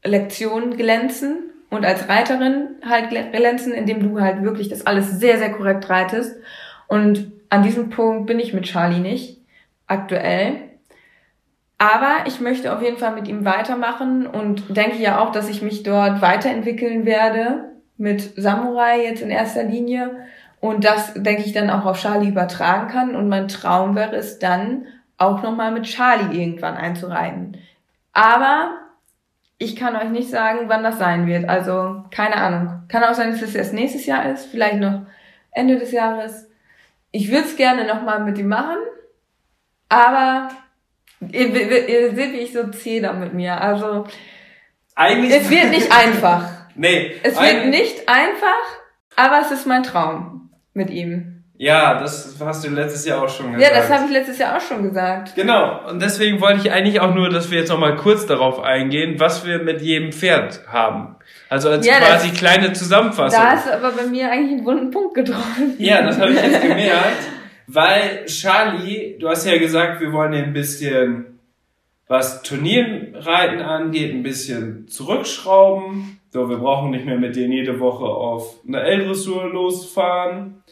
[0.05, 5.53] Lektionen glänzen und als Reiterin halt glänzen, indem du halt wirklich das alles sehr, sehr
[5.53, 6.37] korrekt reitest.
[6.87, 9.41] Und an diesem Punkt bin ich mit Charlie nicht,
[9.87, 10.57] aktuell.
[11.79, 15.63] Aber ich möchte auf jeden Fall mit ihm weitermachen und denke ja auch, dass ich
[15.63, 20.11] mich dort weiterentwickeln werde mit Samurai jetzt in erster Linie
[20.61, 24.39] und das denke ich dann auch auf Charlie übertragen kann und mein Traum wäre es
[24.39, 24.87] dann
[25.19, 27.59] auch nochmal mit Charlie irgendwann einzureiten.
[28.13, 28.71] Aber
[29.59, 31.49] ich kann euch nicht sagen, wann das sein wird.
[31.49, 32.83] Also keine Ahnung.
[32.89, 35.03] Kann auch sein, dass es erst nächstes Jahr ist, vielleicht noch
[35.53, 36.51] Ende des Jahres.
[37.11, 38.79] Ich würde es gerne nochmal mit ihm machen,
[39.89, 40.49] aber
[41.31, 43.61] ihr, ihr, seht, wie ich so zäh da mit mir.
[43.61, 44.07] Also
[44.95, 46.49] eigentlich es wird nicht einfach.
[46.75, 47.15] Nee.
[47.23, 48.65] Es wird nicht einfach,
[49.17, 51.34] aber es ist mein Traum mit ihm.
[51.57, 53.63] Ja, das hast du letztes Jahr auch schon gesagt.
[53.63, 55.37] Ja, das habe ich letztes Jahr auch schon gesagt.
[55.37, 59.21] Genau, und deswegen wollte ich eigentlich auch nur, dass wir jetzt nochmal kurz darauf eingehen,
[59.21, 61.15] was wir mit jedem Pferd haben.
[61.49, 63.41] Also als ja, quasi das, kleine Zusammenfassung.
[63.41, 65.77] Da hast du aber bei mir eigentlich einen wunden Punkt getroffen.
[65.79, 67.29] Ja, das habe ich jetzt gemerkt,
[67.69, 71.39] weil Charlie, du hast ja gesagt, wir wollen ein bisschen,
[72.09, 76.19] was Turnierreiten angeht, ein bisschen zurückschrauben.
[76.31, 80.64] So, wir brauchen nicht mehr mit denen jede Woche auf eine L-Dressur losfahren.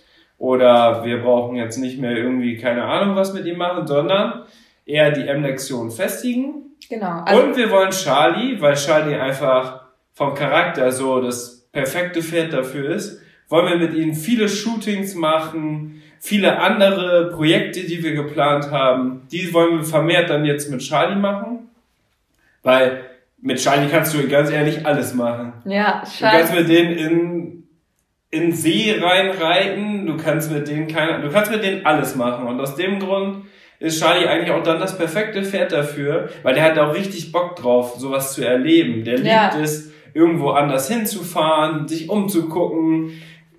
[0.42, 4.42] Oder wir brauchen jetzt nicht mehr irgendwie keine Ahnung was mit ihm machen, sondern
[4.84, 6.74] eher die M-Lektion festigen.
[6.90, 7.22] Genau.
[7.24, 9.82] Also Und wir wollen Charlie, weil Charlie einfach
[10.14, 16.02] vom Charakter so das perfekte Pferd dafür ist, wollen wir mit ihm viele Shootings machen,
[16.18, 21.20] viele andere Projekte, die wir geplant haben, die wollen wir vermehrt dann jetzt mit Charlie
[21.20, 21.68] machen,
[22.64, 23.04] weil
[23.40, 25.52] mit Charlie kannst du ganz ehrlich alles machen.
[25.66, 26.32] Ja, Charlie.
[26.32, 27.61] Du kannst mit denen in,
[28.32, 32.48] in See reinreiten, du kannst mit denen keine, du kannst mit denen alles machen.
[32.48, 33.44] Und aus dem Grund
[33.78, 37.56] ist Charlie eigentlich auch dann das perfekte Pferd dafür, weil der hat auch richtig Bock
[37.56, 39.04] drauf, sowas zu erleben.
[39.04, 39.50] Der ja.
[39.50, 43.12] liebt es, irgendwo anders hinzufahren, sich umzugucken,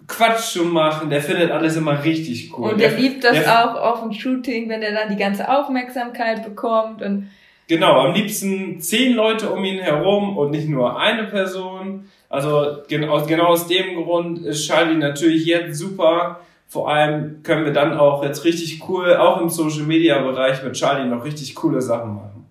[0.07, 2.71] Quatsch zu machen, der findet alles immer richtig cool.
[2.71, 5.49] Und der, der liebt das der, auch auf dem Shooting, wenn er dann die ganze
[5.49, 7.29] Aufmerksamkeit bekommt und
[7.67, 12.09] Genau, am liebsten zehn Leute um ihn herum und nicht nur eine Person.
[12.33, 16.39] Also genau, genau aus dem Grund ist Charlie natürlich jetzt super.
[16.67, 20.73] Vor allem können wir dann auch jetzt richtig cool, auch im Social Media Bereich mit
[20.73, 22.47] Charlie noch richtig coole Sachen machen.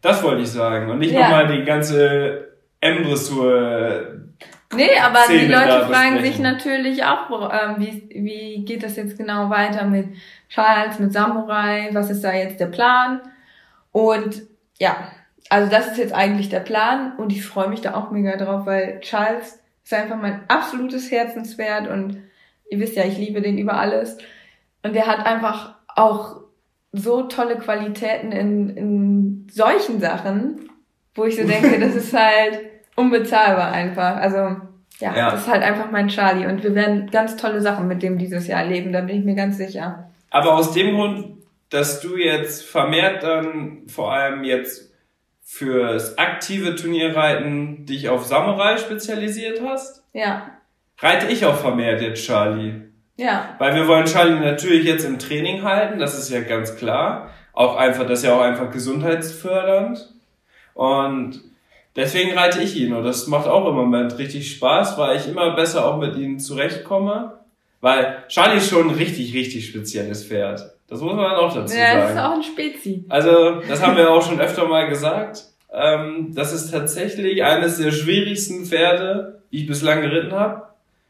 [0.00, 0.92] Das wollte ich sagen.
[0.92, 1.22] Und nicht ja.
[1.22, 4.28] nochmal die ganze M-Dressur.
[4.72, 9.18] Nee, aber Szene die Leute fragen sich natürlich auch, ähm, wie, wie geht das jetzt
[9.18, 10.06] genau weiter mit
[10.48, 11.88] Charles, mit Samurai?
[11.90, 13.22] Was ist da jetzt der Plan?
[13.90, 14.42] Und
[14.78, 15.08] ja,
[15.50, 18.66] also das ist jetzt eigentlich der Plan und ich freue mich da auch mega drauf,
[18.66, 22.18] weil Charles ist einfach mein absolutes Herzenswert und
[22.70, 24.18] ihr wisst ja, ich liebe den über alles.
[24.82, 26.42] Und der hat einfach auch
[26.92, 30.70] so tolle Qualitäten in, in solchen Sachen,
[31.14, 32.60] wo ich so denke, das ist halt
[32.96, 34.16] unbezahlbar einfach.
[34.16, 34.56] Also
[35.00, 36.46] ja, ja, das ist halt einfach mein Charlie.
[36.46, 39.34] Und wir werden ganz tolle Sachen mit dem dieses Jahr erleben, da bin ich mir
[39.34, 40.10] ganz sicher.
[40.30, 41.38] Aber aus dem Grund,
[41.70, 44.93] dass du jetzt vermehrt dann vor allem jetzt
[45.44, 50.02] fürs aktive Turnierreiten dich auf Samurai spezialisiert hast?
[50.12, 50.50] Ja.
[50.98, 52.80] Reite ich auch vermehrt jetzt Charlie.
[53.16, 53.54] Ja.
[53.58, 57.30] Weil wir wollen Charlie natürlich jetzt im Training halten, das ist ja ganz klar.
[57.52, 60.12] Auch einfach, das ist ja auch einfach gesundheitsfördernd.
[60.72, 61.40] Und
[61.94, 65.54] deswegen reite ich ihn und das macht auch im Moment richtig Spaß, weil ich immer
[65.54, 67.38] besser auch mit ihm zurechtkomme.
[67.80, 70.73] Weil Charlie ist schon ein richtig, richtig spezielles Pferd.
[70.88, 71.98] Das muss man auch dazu ja, sagen.
[71.98, 73.04] Ja, das ist auch ein Spezi.
[73.08, 75.44] Also, das haben wir auch schon öfter mal gesagt.
[75.72, 80.68] Ähm, das ist tatsächlich eines der schwierigsten Pferde, die ich bislang geritten habe.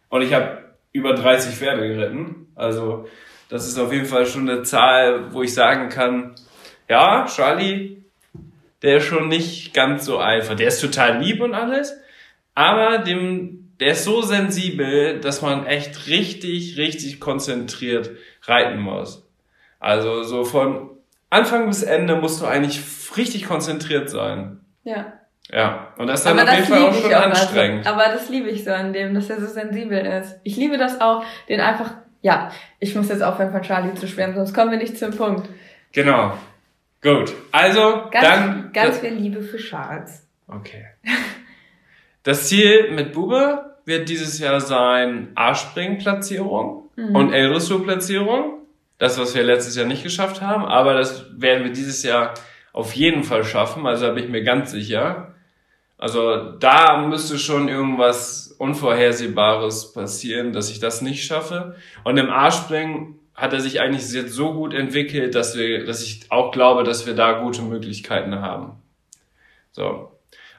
[0.09, 0.59] Und ich habe
[0.93, 2.49] über 30 Pferde geritten.
[2.55, 3.09] Also,
[3.49, 6.35] das ist auf jeden Fall schon eine Zahl, wo ich sagen kann,
[6.89, 7.95] ja, Charlie
[8.85, 10.55] der ist schon nicht ganz so einfach.
[10.57, 11.99] Der ist total lieb und alles,
[12.55, 18.11] aber dem, der ist so sensibel, dass man echt richtig, richtig konzentriert
[18.43, 19.24] reiten muss.
[19.85, 20.89] Also so von
[21.29, 22.83] Anfang bis Ende musst du eigentlich
[23.19, 24.61] richtig konzentriert sein.
[24.83, 25.13] Ja.
[25.53, 27.87] Ja, und das ist dann aber auf jeden Fall auch schon anstrengend.
[27.87, 30.41] Also, aber das liebe ich so an dem, dass er so sensibel ist.
[30.43, 31.91] Ich liebe das auch, den einfach,
[32.23, 35.51] ja, ich muss jetzt aufhören von Charlie zu schwärmen, sonst kommen wir nicht zum Punkt.
[35.93, 36.33] Genau.
[37.03, 38.71] Gut, also ganz, dann.
[38.73, 40.27] Ganz viel Liebe für Charles.
[40.49, 40.87] Okay.
[42.23, 47.15] Das Ziel mit Bube wird dieses Jahr sein A-Spring-Platzierung mhm.
[47.15, 48.64] und L-Dressur-Platzierung.
[48.99, 52.35] Das, was wir letztes Jahr nicht geschafft haben, aber das werden wir dieses Jahr
[52.73, 55.35] auf jeden Fall schaffen, also da bin ich mir ganz sicher.
[55.97, 61.77] Also da müsste schon irgendwas Unvorhersehbares passieren, dass ich das nicht schaffe.
[62.03, 66.31] Und im A-Springen hat er sich eigentlich jetzt so gut entwickelt, dass wir, dass ich
[66.31, 68.83] auch glaube, dass wir da gute Möglichkeiten haben.
[69.73, 70.11] So.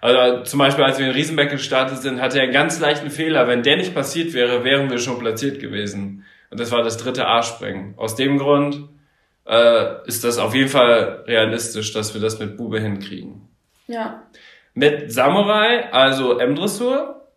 [0.02, 3.48] Also zum Beispiel, als wir in Riesenbeck gestartet sind, hatte er einen ganz leichten Fehler.
[3.48, 6.26] Wenn der nicht passiert wäre, wären wir schon platziert gewesen.
[6.58, 7.94] Das war das dritte A-Springen.
[7.98, 8.90] Aus dem Grund
[9.46, 13.48] äh, ist das auf jeden Fall realistisch, dass wir das mit Bube hinkriegen.
[13.88, 14.24] Ja.
[14.74, 17.28] Mit Samurai, also M-Dressur,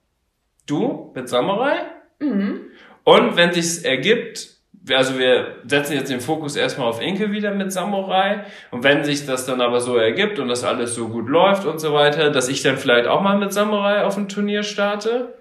[0.66, 1.76] du mit Samurai.
[2.18, 2.60] Mhm.
[3.04, 4.58] Und wenn sich's ergibt,
[4.90, 9.26] also wir setzen jetzt den Fokus erstmal auf Inke wieder mit Samurai und wenn sich
[9.26, 12.48] das dann aber so ergibt und das alles so gut läuft und so weiter, dass
[12.48, 15.34] ich dann vielleicht auch mal mit Samurai auf ein Turnier starte.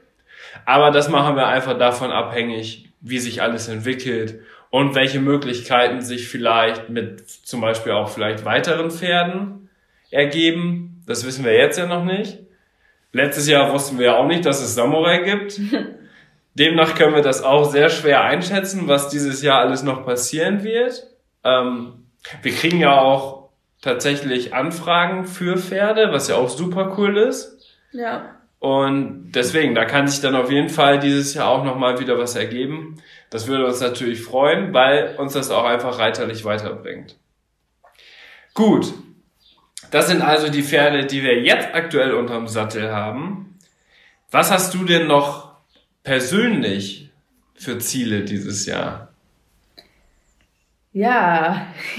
[0.65, 6.27] Aber das machen wir einfach davon abhängig, wie sich alles entwickelt und welche Möglichkeiten sich
[6.27, 9.69] vielleicht mit zum Beispiel auch vielleicht weiteren Pferden
[10.11, 11.03] ergeben.
[11.05, 12.39] Das wissen wir jetzt ja noch nicht.
[13.11, 15.59] Letztes Jahr wussten wir ja auch nicht, dass es Samurai gibt.
[16.55, 21.07] Demnach können wir das auch sehr schwer einschätzen, was dieses Jahr alles noch passieren wird.
[21.43, 22.07] Ähm,
[22.41, 23.49] wir kriegen ja auch
[23.81, 27.77] tatsächlich Anfragen für Pferde, was ja auch super cool ist.
[27.91, 28.36] Ja.
[28.59, 32.35] Und deswegen, da kann sich dann auf jeden Fall dieses Jahr auch nochmal wieder was
[32.35, 32.97] ergeben.
[33.29, 37.17] Das würde uns natürlich freuen, weil uns das auch einfach reiterlich weiterbringt.
[38.53, 38.93] Gut.
[39.91, 43.57] Das sind also die Pferde, die wir jetzt aktuell unterm Sattel haben.
[44.31, 45.53] Was hast du denn noch
[46.03, 47.09] persönlich
[47.53, 49.13] für Ziele dieses Jahr?
[50.93, 51.67] Ja.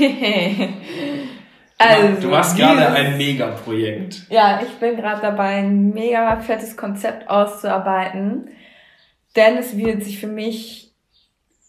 [1.79, 4.27] also, du machst gerade ein Megaprojekt.
[4.31, 8.51] Ja, ich bin gerade dabei, ein mega fettes Konzept auszuarbeiten,
[9.37, 10.93] denn es wird sich für mich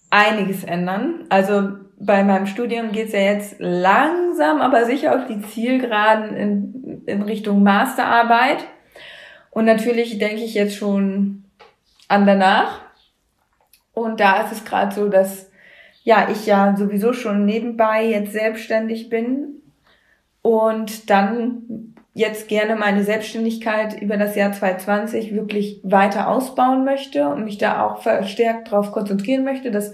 [0.09, 1.25] einiges ändern.
[1.29, 7.03] Also bei meinem Studium geht es ja jetzt langsam, aber sicher auf die Zielgeraden in,
[7.05, 8.65] in Richtung Masterarbeit.
[9.51, 11.43] Und natürlich denke ich jetzt schon
[12.07, 12.81] an danach.
[13.93, 15.51] Und da ist es gerade so, dass
[16.03, 19.58] ja, ich ja sowieso schon nebenbei jetzt selbstständig bin
[20.41, 27.45] und dann jetzt gerne meine Selbstständigkeit über das Jahr 2020 wirklich weiter ausbauen möchte und
[27.45, 29.71] mich da auch verstärkt darauf konzentrieren möchte.
[29.71, 29.93] Das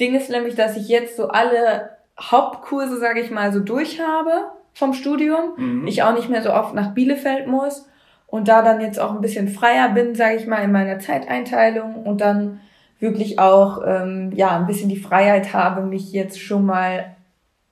[0.00, 4.50] Ding ist nämlich, dass ich jetzt so alle Hauptkurse, sage ich mal, so durch habe
[4.72, 5.54] vom Studium.
[5.56, 5.86] Mhm.
[5.86, 7.88] Ich auch nicht mehr so oft nach Bielefeld muss
[8.26, 12.06] und da dann jetzt auch ein bisschen freier bin, sage ich mal, in meiner Zeiteinteilung
[12.06, 12.60] und dann
[13.00, 17.16] wirklich auch ähm, ja ein bisschen die Freiheit habe, mich jetzt schon mal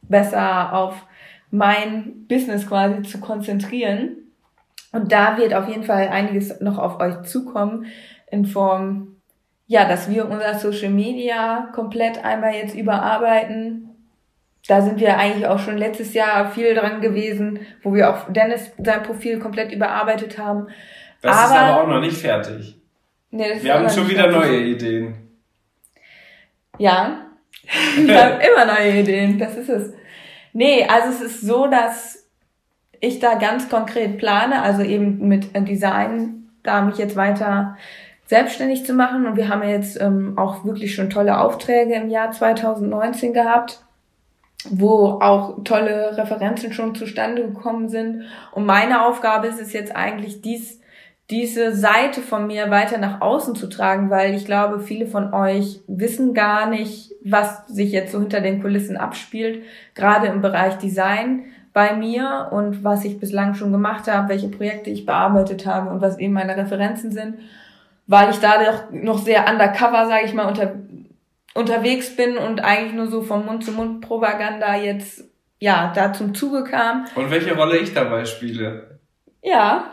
[0.03, 1.07] besser auf
[1.51, 4.17] mein Business quasi zu konzentrieren.
[4.93, 7.87] Und da wird auf jeden Fall einiges noch auf euch zukommen
[8.31, 9.17] in Form,
[9.67, 13.87] ja, dass wir unser Social Media komplett einmal jetzt überarbeiten,
[14.69, 18.73] da sind wir eigentlich auch schon letztes Jahr viel dran gewesen, wo wir auch Dennis
[18.79, 20.67] sein Profil komplett überarbeitet haben.
[21.23, 22.77] Das aber, ist aber auch noch nicht fertig.
[23.31, 24.39] Nee, wir haben schon wieder fertig.
[24.39, 25.15] neue Ideen.
[26.79, 27.27] Ja,
[27.63, 29.93] ich habe immer neue Ideen, das ist es.
[30.57, 32.27] Nee, also es ist so, dass
[32.99, 37.77] ich da ganz konkret plane, also eben mit Design, da mich jetzt weiter
[38.25, 39.27] selbstständig zu machen.
[39.27, 43.83] Und wir haben jetzt ähm, auch wirklich schon tolle Aufträge im Jahr 2019 gehabt,
[44.71, 48.23] wo auch tolle Referenzen schon zustande gekommen sind.
[48.53, 50.81] Und meine Aufgabe ist es jetzt eigentlich, dies,
[51.31, 55.81] diese Seite von mir weiter nach außen zu tragen, weil ich glaube, viele von euch
[55.89, 59.65] wissen gar nicht, was sich jetzt so hinter den Kulissen abspielt,
[59.95, 64.91] gerade im Bereich Design bei mir und was ich bislang schon gemacht habe, welche Projekte
[64.91, 67.37] ich bearbeitet habe und was eben meine Referenzen sind
[68.07, 70.75] weil ich da doch noch sehr undercover, sage ich mal, unter,
[71.55, 75.25] unterwegs bin und eigentlich nur so vom Mund-zu-Mund-Propaganda jetzt
[75.59, 77.07] ja da zum Zuge kam.
[77.15, 78.99] Und welche Rolle ich dabei spiele.
[79.43, 79.91] Ja,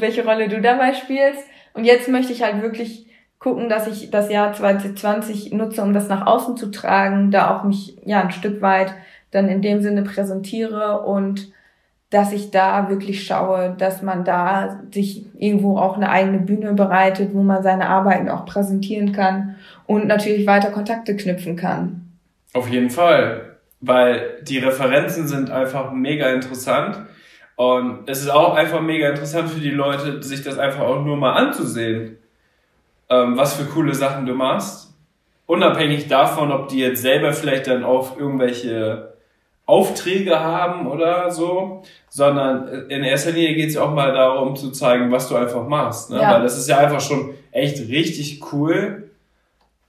[0.00, 1.44] welche Rolle du dabei spielst.
[1.74, 3.06] Und jetzt möchte ich halt wirklich
[3.38, 7.64] gucken, dass ich das Jahr 2020 nutze, um das nach außen zu tragen, da auch
[7.64, 8.94] mich ja ein Stück weit
[9.30, 11.52] dann in dem Sinne präsentiere und
[12.10, 17.34] dass ich da wirklich schaue, dass man da sich irgendwo auch eine eigene Bühne bereitet,
[17.34, 22.08] wo man seine Arbeiten auch präsentieren kann und natürlich weiter Kontakte knüpfen kann.
[22.54, 27.00] Auf jeden Fall, weil die Referenzen sind einfach mega interessant
[27.56, 31.16] und es ist auch einfach mega interessant für die Leute, sich das einfach auch nur
[31.16, 32.18] mal anzusehen,
[33.08, 34.94] ähm, was für coole Sachen du machst.
[35.46, 39.14] Unabhängig davon, ob die jetzt selber vielleicht dann auf irgendwelche
[39.64, 45.10] Aufträge haben oder so, sondern in erster Linie geht es auch mal darum zu zeigen,
[45.10, 46.10] was du einfach machst.
[46.10, 46.20] Ne?
[46.20, 46.34] Ja.
[46.34, 49.10] Weil das ist ja einfach schon echt richtig cool.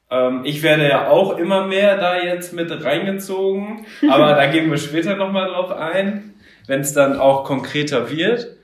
[0.10, 4.78] Ähm, ich werde ja auch immer mehr da jetzt mit reingezogen, aber da gehen wir
[4.78, 6.27] später nochmal drauf ein,
[6.68, 8.56] wenn es dann auch konkreter wird.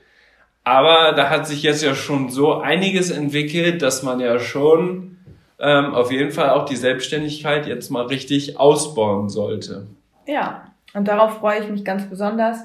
[0.62, 5.18] Aber da hat sich jetzt ja schon so einiges entwickelt, dass man ja schon
[5.58, 9.86] ähm, auf jeden Fall auch die Selbstständigkeit jetzt mal richtig ausbauen sollte.
[10.26, 12.58] Ja, und darauf freue ich mich ganz besonders.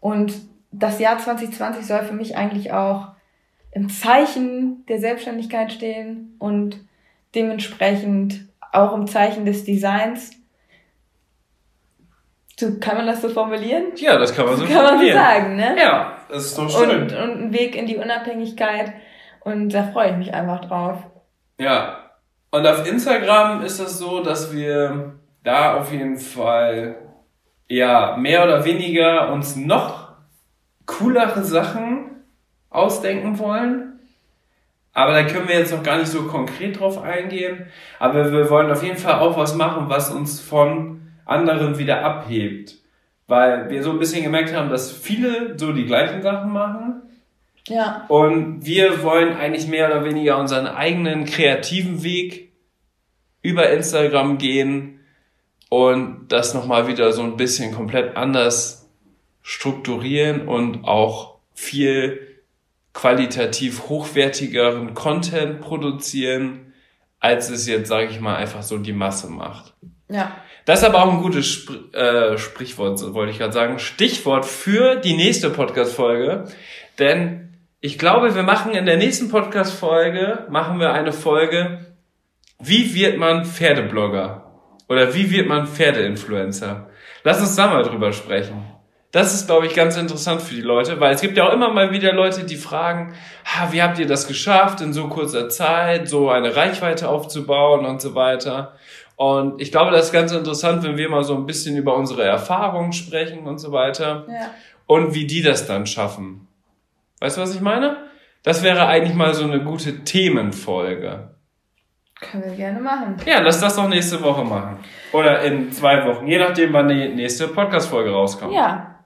[0.00, 0.34] Und
[0.72, 3.08] das Jahr 2020 soll für mich eigentlich auch
[3.72, 6.80] im Zeichen der Selbstständigkeit stehen und
[7.34, 10.30] dementsprechend auch im Zeichen des Designs.
[12.58, 13.92] So, kann man das so formulieren?
[13.96, 15.16] Ja, das kann man so kann formulieren.
[15.18, 15.76] Kann man so sagen, ne?
[15.78, 17.02] Ja, das ist doch schön.
[17.02, 18.92] Und, und ein Weg in die Unabhängigkeit.
[19.40, 20.98] Und da freue ich mich einfach drauf.
[21.60, 21.98] Ja.
[22.50, 26.96] Und auf Instagram ist es so, dass wir da auf jeden Fall
[27.68, 30.12] ja mehr oder weniger uns noch
[30.86, 32.24] coolere Sachen
[32.70, 34.00] ausdenken wollen.
[34.94, 37.66] Aber da können wir jetzt noch gar nicht so konkret drauf eingehen.
[37.98, 42.76] Aber wir wollen auf jeden Fall auch was machen, was uns von anderen wieder abhebt.
[43.26, 47.02] Weil wir so ein bisschen gemerkt haben, dass viele so die gleichen Sachen machen.
[47.68, 48.06] Ja.
[48.08, 52.52] Und wir wollen eigentlich mehr oder weniger unseren eigenen kreativen Weg
[53.42, 54.96] über Instagram gehen,
[55.68, 58.88] und das nochmal wieder so ein bisschen komplett anders
[59.42, 62.20] strukturieren und auch viel
[62.92, 66.72] qualitativ hochwertigeren Content produzieren,
[67.20, 69.74] als es jetzt, sage ich mal, einfach so die Masse macht.
[70.08, 70.36] Ja.
[70.66, 73.78] Das ist aber auch ein gutes Spr äh, Sprichwort, wollte ich gerade sagen.
[73.78, 76.44] Stichwort für die nächste Podcast-Folge.
[76.98, 81.86] Denn ich glaube, wir machen in der nächsten Podcast-Folge, machen wir eine Folge,
[82.58, 84.42] wie wird man Pferdeblogger?
[84.88, 86.90] Oder wie wird man Pferdeinfluencer?
[87.22, 88.64] Lass uns da mal drüber sprechen.
[89.12, 91.72] Das ist, glaube ich, ganz interessant für die Leute, weil es gibt ja auch immer
[91.72, 93.14] mal wieder Leute, die fragen,
[93.44, 98.02] ha, wie habt ihr das geschafft, in so kurzer Zeit so eine Reichweite aufzubauen und
[98.02, 98.74] so weiter.
[99.16, 102.22] Und ich glaube, das ist ganz interessant, wenn wir mal so ein bisschen über unsere
[102.22, 104.26] Erfahrungen sprechen und so weiter.
[104.28, 104.50] Ja.
[104.86, 106.46] Und wie die das dann schaffen.
[107.20, 107.96] Weißt du, was ich meine?
[108.42, 111.34] Das wäre eigentlich mal so eine gute Themenfolge.
[112.20, 113.16] Können wir gerne machen.
[113.26, 114.78] Ja, lass das doch nächste Woche machen.
[115.12, 118.54] Oder in zwei Wochen, je nachdem, wann die nächste Podcast-Folge rauskommt.
[118.54, 119.00] Ja.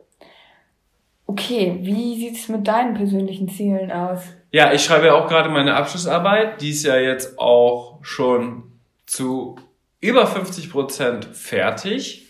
[1.26, 4.22] Okay, wie sieht's mit deinen persönlichen Zielen aus?
[4.50, 6.60] Ja, ich schreibe ja auch gerade meine Abschlussarbeit.
[6.60, 8.64] Die ist ja jetzt auch schon
[9.06, 9.56] zu
[10.00, 12.26] über 50 Prozent fertig.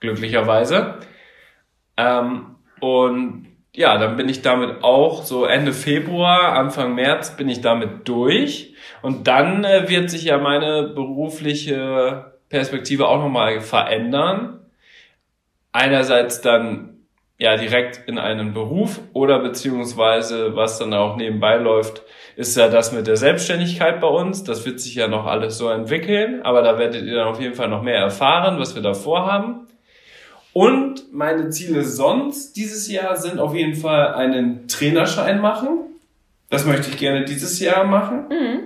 [0.00, 0.98] Glücklicherweise.
[1.96, 7.60] Ähm, und ja, dann bin ich damit auch so Ende Februar, Anfang März bin ich
[7.60, 8.74] damit durch.
[9.02, 14.60] Und dann äh, wird sich ja meine berufliche Perspektive auch nochmal verändern.
[15.72, 16.97] Einerseits dann
[17.38, 22.02] ja direkt in einen Beruf oder beziehungsweise was dann auch nebenbei läuft,
[22.36, 24.42] ist ja das mit der Selbstständigkeit bei uns.
[24.42, 27.54] Das wird sich ja noch alles so entwickeln, aber da werdet ihr dann auf jeden
[27.54, 29.68] Fall noch mehr erfahren, was wir da vorhaben.
[30.52, 35.78] Und meine Ziele sonst dieses Jahr sind auf jeden Fall einen Trainerschein machen.
[36.50, 38.26] Das möchte ich gerne dieses Jahr machen.
[38.28, 38.60] Mhm.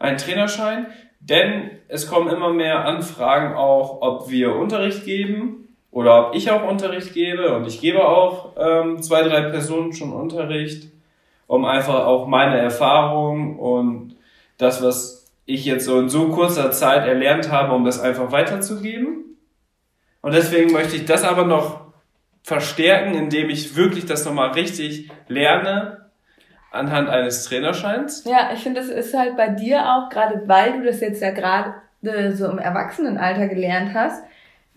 [0.00, 0.86] Ein Trainerschein.
[1.20, 6.68] Denn es kommen immer mehr Anfragen auch, ob wir Unterricht geben oder ob ich auch
[6.68, 7.54] Unterricht gebe.
[7.54, 10.90] Und ich gebe auch ähm, zwei, drei Personen schon Unterricht,
[11.46, 14.16] um einfach auch meine Erfahrung und
[14.58, 19.36] das, was ich jetzt so in so kurzer Zeit erlernt habe, um das einfach weiterzugeben.
[20.20, 21.88] Und deswegen möchte ich das aber noch
[22.42, 26.10] verstärken, indem ich wirklich das nochmal richtig lerne
[26.70, 28.24] anhand eines Trainerscheins.
[28.24, 31.30] Ja, ich finde, das ist halt bei dir auch, gerade weil du das jetzt ja
[31.30, 31.74] gerade
[32.34, 34.22] so im Erwachsenenalter gelernt hast,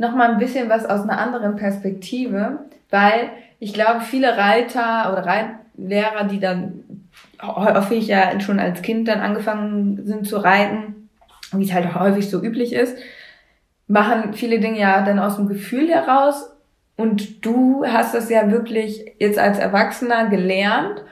[0.02, 3.30] nochmal ein bisschen was aus einer anderen Perspektive, weil
[3.60, 7.10] ich glaube, viele Reiter oder Reitlehrer, die dann
[7.42, 11.10] häufig ja schon als Kind dann angefangen sind zu reiten,
[11.54, 12.98] wie es halt häufig so üblich ist,
[13.88, 16.52] machen viele Dinge ja dann aus dem Gefühl heraus
[16.98, 21.04] und du hast das ja wirklich jetzt als Erwachsener gelernt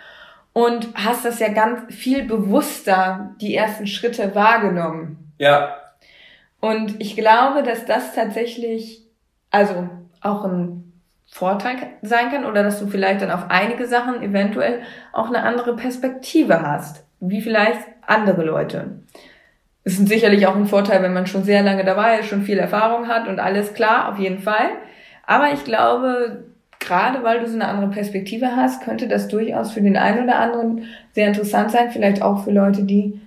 [0.53, 5.31] und hast das ja ganz viel bewusster die ersten Schritte wahrgenommen.
[5.37, 5.75] Ja.
[6.61, 9.05] Und ich glaube, dass das tatsächlich,
[9.51, 9.89] also
[10.21, 10.91] auch ein
[11.25, 14.81] Vorteil sein kann oder dass du vielleicht dann auf einige Sachen eventuell
[15.13, 18.99] auch eine andere Perspektive hast, wie vielleicht andere Leute.
[19.83, 22.57] Es ist sicherlich auch ein Vorteil, wenn man schon sehr lange dabei ist, schon viel
[22.57, 24.69] Erfahrung hat und alles klar, auf jeden Fall.
[25.25, 26.45] Aber ich glaube,
[26.79, 30.39] gerade weil du so eine andere Perspektive hast, könnte das durchaus für den einen oder
[30.39, 31.91] anderen sehr interessant sein.
[31.91, 33.21] Vielleicht auch für Leute, die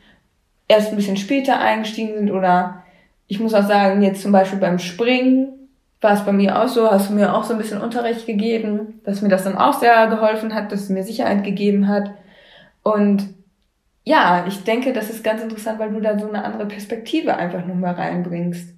[0.69, 2.82] erst ein bisschen später eingestiegen sind oder
[3.33, 5.71] ich muss auch sagen, jetzt zum Beispiel beim Springen
[6.03, 9.01] war es bei mir auch so, hast du mir auch so ein bisschen Unterricht gegeben,
[9.07, 12.11] dass mir das dann auch sehr geholfen hat, dass es mir Sicherheit gegeben hat.
[12.83, 13.31] Und
[14.05, 17.65] ja, ich denke, das ist ganz interessant, weil du da so eine andere Perspektive einfach
[17.65, 18.75] nochmal reinbringst.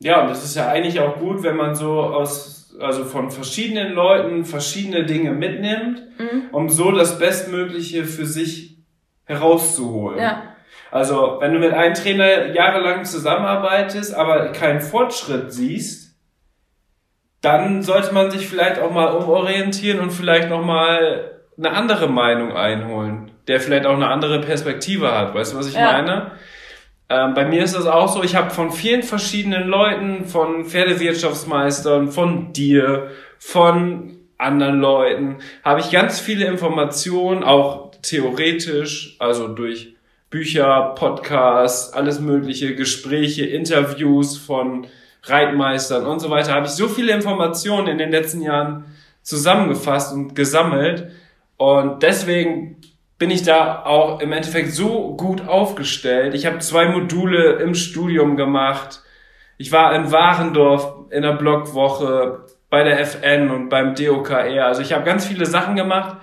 [0.00, 3.94] Ja, und das ist ja eigentlich auch gut, wenn man so aus, also von verschiedenen
[3.94, 6.50] Leuten verschiedene Dinge mitnimmt, mhm.
[6.52, 8.76] um so das Bestmögliche für sich
[9.24, 10.18] herauszuholen.
[10.18, 10.42] Ja.
[10.90, 16.14] Also, wenn du mit einem Trainer jahrelang zusammenarbeitest, aber keinen Fortschritt siehst,
[17.40, 22.52] dann sollte man sich vielleicht auch mal umorientieren und vielleicht noch mal eine andere Meinung
[22.52, 25.34] einholen, der vielleicht auch eine andere Perspektive hat.
[25.34, 25.92] Weißt du, was ich ja.
[25.92, 26.32] meine?
[27.08, 32.10] Ähm, bei mir ist das auch so, ich habe von vielen verschiedenen Leuten, von Pferdewirtschaftsmeistern,
[32.10, 39.95] von dir, von anderen Leuten, habe ich ganz viele Informationen, auch theoretisch, also durch
[40.30, 44.86] Bücher, Podcasts, alles mögliche, Gespräche, Interviews von
[45.22, 48.84] Reitmeistern und so weiter, habe ich so viele Informationen in den letzten Jahren
[49.22, 51.10] zusammengefasst und gesammelt.
[51.56, 52.80] Und deswegen
[53.18, 56.34] bin ich da auch im Endeffekt so gut aufgestellt.
[56.34, 59.00] Ich habe zwei Module im Studium gemacht.
[59.58, 64.66] Ich war in Warendorf in der Blogwoche bei der FN und beim DOKR.
[64.66, 66.18] Also ich habe ganz viele Sachen gemacht,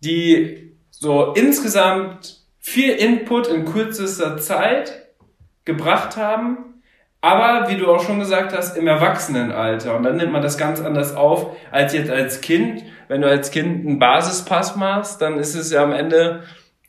[0.00, 5.08] die so insgesamt viel Input in kürzester Zeit
[5.64, 6.74] gebracht haben
[7.24, 9.96] aber wie du auch schon gesagt hast, im Erwachsenenalter.
[9.96, 12.82] Und dann nimmt man das ganz anders auf als jetzt als Kind.
[13.08, 16.42] Wenn du als Kind einen Basispass machst, dann ist es ja am Ende,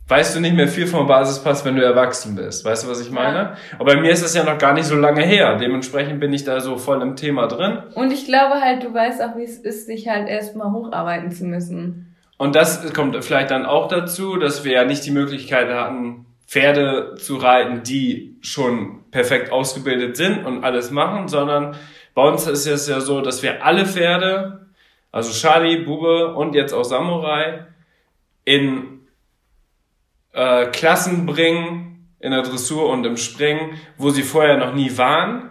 [0.10, 2.66] weißt du nicht mehr viel vom Basispass, wenn du erwachsen bist.
[2.66, 3.56] Weißt du, was ich meine?
[3.80, 5.56] Aber bei mir ist es ja noch gar nicht so lange her.
[5.56, 7.84] Dementsprechend bin ich da so voll im Thema drin.
[7.94, 11.46] Und ich glaube halt, du weißt auch, wie es ist, sich halt erstmal hocharbeiten zu
[11.46, 12.14] müssen.
[12.38, 17.16] Und das kommt vielleicht dann auch dazu, dass wir ja nicht die Möglichkeit hatten, Pferde
[17.16, 21.76] zu reiten, die schon perfekt ausgebildet sind und alles machen, sondern
[22.14, 24.68] bei uns ist es ja so, dass wir alle Pferde,
[25.12, 27.66] also Charlie, Bube und jetzt auch Samurai,
[28.44, 29.02] in
[30.34, 35.50] äh, Klassen bringen, in der Dressur und im Springen, wo sie vorher noch nie waren.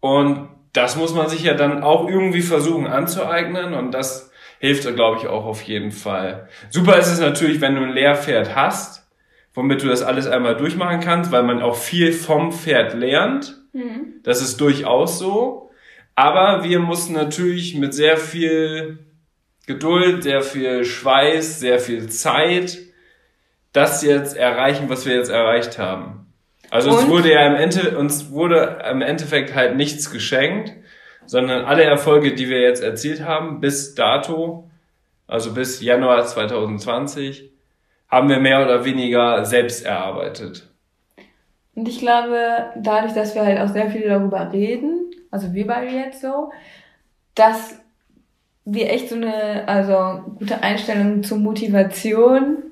[0.00, 4.27] Und das muss man sich ja dann auch irgendwie versuchen anzueignen und das
[4.58, 6.48] hilft, glaube ich, auch auf jeden Fall.
[6.70, 9.08] Super ist es natürlich, wenn du ein Lehrpferd hast,
[9.54, 13.56] womit du das alles einmal durchmachen kannst, weil man auch viel vom Pferd lernt.
[13.72, 14.20] Mhm.
[14.22, 15.70] Das ist durchaus so.
[16.14, 18.98] Aber wir mussten natürlich mit sehr viel
[19.66, 22.78] Geduld, sehr viel Schweiß, sehr viel Zeit
[23.72, 26.26] das jetzt erreichen, was wir jetzt erreicht haben.
[26.70, 30.72] Also uns wurde ja im Ende, uns wurde im Endeffekt halt nichts geschenkt,
[31.28, 34.68] sondern alle Erfolge, die wir jetzt erzielt haben, bis dato,
[35.26, 37.52] also bis Januar 2020,
[38.08, 40.70] haben wir mehr oder weniger selbst erarbeitet.
[41.74, 45.94] Und ich glaube, dadurch, dass wir halt auch sehr viel darüber reden, also wir beide
[45.94, 46.50] jetzt so,
[47.34, 47.78] dass
[48.64, 52.62] wir echt so eine, also gute Einstellung zur Motivation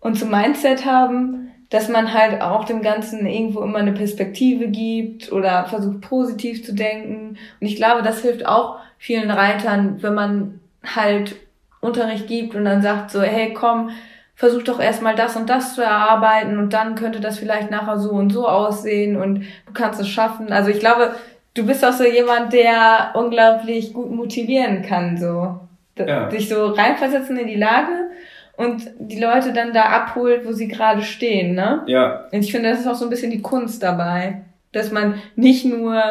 [0.00, 1.45] und zum Mindset haben,
[1.76, 6.74] dass man halt auch dem Ganzen irgendwo immer eine Perspektive gibt oder versucht positiv zu
[6.74, 7.36] denken.
[7.60, 10.60] Und ich glaube, das hilft auch vielen Reitern, wenn man
[10.94, 11.36] halt
[11.82, 13.90] Unterricht gibt und dann sagt so, hey komm,
[14.34, 18.12] versuch doch erstmal das und das zu erarbeiten und dann könnte das vielleicht nachher so
[18.12, 20.52] und so aussehen und du kannst es schaffen.
[20.52, 21.14] Also ich glaube,
[21.52, 25.60] du bist auch so jemand, der unglaublich gut motivieren kann, so.
[25.98, 26.30] Ja.
[26.30, 28.08] Sich so reinversetzen in die Lage
[28.56, 31.82] und die Leute dann da abholt, wo sie gerade stehen, ne?
[31.86, 32.26] Ja.
[32.32, 34.42] Und ich finde, das ist auch so ein bisschen die Kunst dabei,
[34.72, 36.02] dass man nicht nur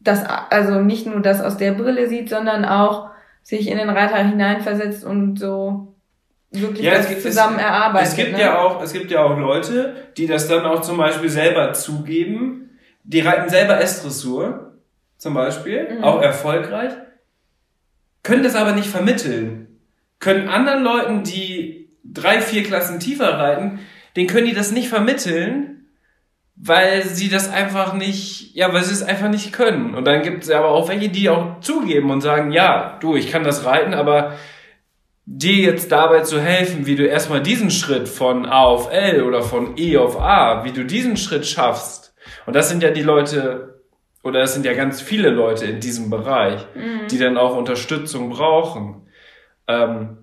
[0.00, 3.10] das, also nicht nur das aus der Brille sieht, sondern auch
[3.42, 5.94] sich in den Reiter hineinversetzt und so
[6.50, 8.08] wirklich ja, das gibt, zusammen es, erarbeitet.
[8.08, 8.40] Es gibt ne?
[8.40, 12.78] ja auch, es gibt ja auch Leute, die das dann auch zum Beispiel selber zugeben.
[13.04, 14.72] Die reiten selber S-Dressur,
[15.16, 16.04] zum Beispiel, mhm.
[16.04, 16.92] auch erfolgreich,
[18.22, 19.67] können das aber nicht vermitteln.
[20.18, 23.80] Können anderen Leuten, die drei, vier Klassen tiefer reiten,
[24.16, 25.78] den können die das nicht vermitteln,
[26.56, 29.94] weil sie das einfach nicht, ja, weil sie es einfach nicht können.
[29.94, 33.30] Und dann gibt es aber auch welche, die auch zugeben und sagen, ja, du, ich
[33.30, 34.34] kann das reiten, aber
[35.24, 39.42] dir jetzt dabei zu helfen, wie du erstmal diesen Schritt von A auf L oder
[39.42, 42.14] von E auf A, wie du diesen Schritt schaffst.
[42.46, 43.82] Und das sind ja die Leute,
[44.22, 47.08] oder das sind ja ganz viele Leute in diesem Bereich, mhm.
[47.08, 49.02] die dann auch Unterstützung brauchen.
[49.68, 50.18] Ähm,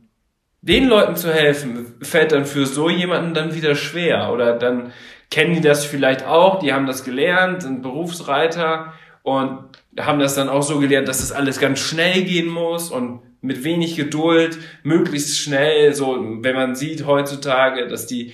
[0.61, 4.31] den Leuten zu helfen, fällt dann für so jemanden dann wieder schwer.
[4.33, 4.91] Oder dann
[5.29, 9.59] kennen die das vielleicht auch, die haben das gelernt, sind Berufsreiter und
[9.99, 13.63] haben das dann auch so gelernt, dass das alles ganz schnell gehen muss und mit
[13.63, 18.33] wenig Geduld, möglichst schnell, so, wenn man sieht heutzutage, dass die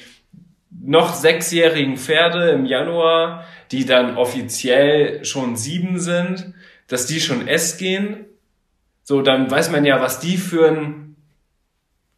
[0.70, 6.54] noch sechsjährigen Pferde im Januar, die dann offiziell schon sieben sind,
[6.88, 8.26] dass die schon S gehen,
[9.04, 11.16] so, dann weiß man ja, was die für ein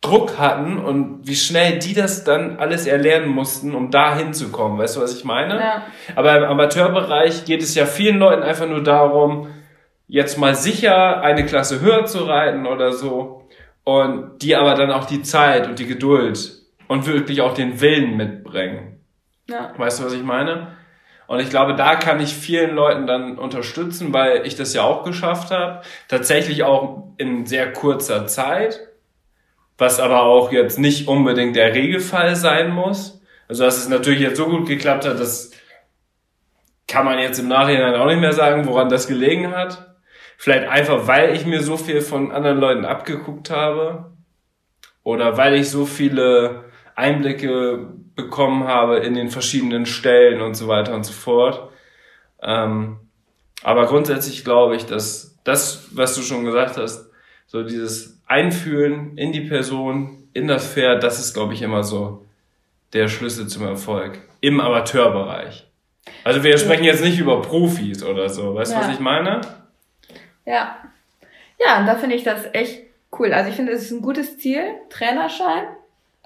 [0.02, 4.78] Druck hatten und wie schnell die das dann alles erlernen mussten, um da hinzukommen.
[4.78, 5.56] Weißt du, was ich meine?
[5.56, 5.84] Ja.
[6.16, 9.48] Aber im Amateurbereich geht es ja vielen Leuten einfach nur darum,
[10.08, 13.48] jetzt mal sicher eine Klasse höher zu reiten oder so
[13.86, 18.18] und die aber dann auch die Zeit und die Geduld und wirklich auch den Willen
[18.18, 19.00] mitbringen.
[19.50, 19.74] Ja.
[19.78, 20.76] Weißt du, was ich meine?
[21.28, 25.04] Und ich glaube, da kann ich vielen Leuten dann unterstützen, weil ich das ja auch
[25.04, 25.82] geschafft habe.
[26.08, 28.94] Tatsächlich auch in sehr kurzer Zeit
[29.78, 33.22] was aber auch jetzt nicht unbedingt der Regelfall sein muss.
[33.48, 35.52] Also dass es natürlich jetzt so gut geklappt hat, das
[36.88, 39.96] kann man jetzt im Nachhinein auch nicht mehr sagen, woran das gelegen hat.
[40.38, 44.12] Vielleicht einfach, weil ich mir so viel von anderen Leuten abgeguckt habe
[45.04, 46.66] oder weil ich so viele
[46.96, 51.70] Einblicke bekommen habe in den verschiedenen Stellen und so weiter und so fort.
[52.42, 52.98] Ähm,
[53.64, 57.10] aber grundsätzlich glaube ich, dass das, was du schon gesagt hast,
[57.48, 62.26] so dieses Einfühlen in die Person, in das Pferd, das ist, glaube ich, immer so
[62.94, 65.68] der Schlüssel zum Erfolg im Amateurbereich.
[66.24, 68.82] Also wir sprechen jetzt nicht über Profis oder so, weißt du, ja.
[68.82, 69.42] was ich meine?
[70.46, 70.78] Ja.
[71.64, 72.84] Ja, und da finde ich das echt
[73.18, 73.34] cool.
[73.34, 75.66] Also ich finde, es ist ein gutes Ziel, Trainerschein.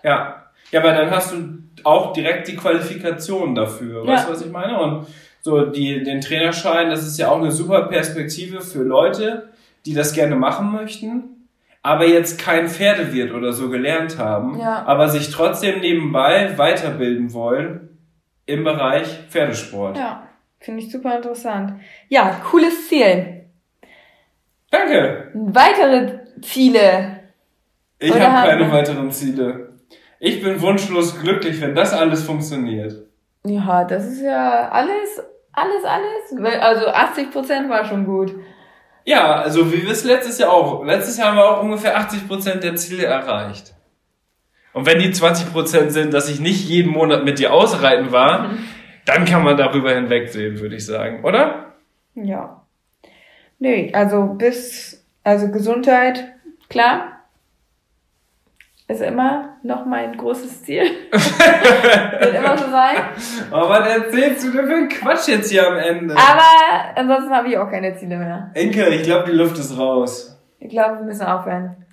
[0.04, 0.47] Ja.
[0.72, 4.26] Ja, weil dann hast du auch direkt die Qualifikation dafür, weißt ja.
[4.26, 4.80] du, was ich meine?
[4.80, 5.08] Und
[5.42, 9.50] so die, den Trainerschein, das ist ja auch eine super Perspektive für Leute,
[9.86, 11.38] die das gerne machen möchten
[11.88, 14.84] aber jetzt kein Pferdewirt oder so gelernt haben, ja.
[14.86, 17.98] aber sich trotzdem nebenbei weiterbilden wollen
[18.46, 19.98] im Bereich Pferdesport.
[19.98, 20.28] Ja,
[20.60, 21.76] finde ich super interessant.
[22.10, 23.46] Ja, cooles Ziel.
[24.70, 25.32] Danke.
[25.34, 27.22] Weitere Ziele.
[28.00, 29.67] Ich habe keine weiteren Ziele.
[30.20, 33.04] Ich bin wunschlos glücklich, wenn das alles funktioniert.
[33.46, 35.22] Ja, das ist ja alles,
[35.54, 36.60] alles, alles.
[36.62, 38.34] Also 80 Prozent war schon gut.
[39.06, 40.84] Ja, also wie wir es letztes Jahr auch.
[40.84, 43.74] Letztes Jahr haben wir auch ungefähr 80% der Ziele erreicht.
[44.74, 48.60] Und wenn die 20% sind, dass ich nicht jeden Monat mit dir ausreiten war, mhm.
[49.06, 51.74] dann kann man darüber hinwegsehen, würde ich sagen, oder?
[52.16, 52.66] Ja.
[53.60, 56.34] Nee, also bis, also Gesundheit,
[56.70, 57.17] klar,
[58.88, 60.84] ist immer noch mein großes Ziel.
[61.12, 62.96] Wird immer so sein.
[63.52, 66.16] Aber was erzählst du denn für einen Quatsch jetzt hier am Ende?
[66.16, 68.52] Aber ansonsten habe ich auch keine Ziele mehr.
[68.54, 70.42] Enke, ich glaube, die Luft ist raus.
[70.60, 71.86] Ich glaube, wir müssen aufhören.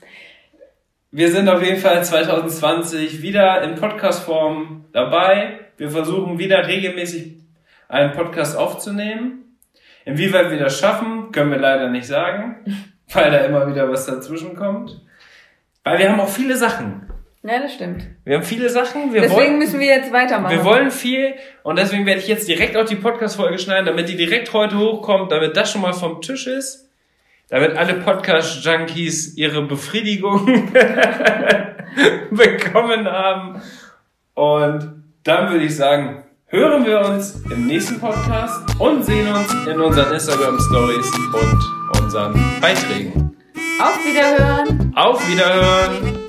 [1.11, 5.61] Wir sind auf jeden Fall 2020 wieder in Podcast-Form dabei.
[5.77, 7.41] Wir versuchen wieder regelmäßig
[7.89, 9.59] einen Podcast aufzunehmen.
[10.05, 12.57] Inwieweit wir das schaffen, können wir leider nicht sagen,
[13.13, 15.01] weil da immer wieder was dazwischen kommt.
[15.85, 17.09] Weil wir haben auch viele Sachen.
[17.43, 18.07] Ja, das stimmt.
[18.25, 19.13] Wir haben viele Sachen.
[19.13, 20.57] Wir deswegen wollen, müssen wir jetzt weitermachen.
[20.57, 24.17] Wir wollen viel und deswegen werde ich jetzt direkt auf die Podcast-Folge schneiden, damit die
[24.17, 26.89] direkt heute hochkommt, damit das schon mal vom Tisch ist,
[27.51, 30.73] damit alle Podcast-Junkies ihre Befriedigung
[32.31, 33.61] bekommen haben.
[34.33, 39.79] Und dann würde ich sagen, hören wir uns im nächsten Podcast und sehen uns in
[39.79, 42.33] unseren Instagram-Stories und unseren
[42.63, 43.37] Beiträgen.
[43.79, 44.84] Auf Wiederhören.
[44.95, 46.24] Auf Wiederhören.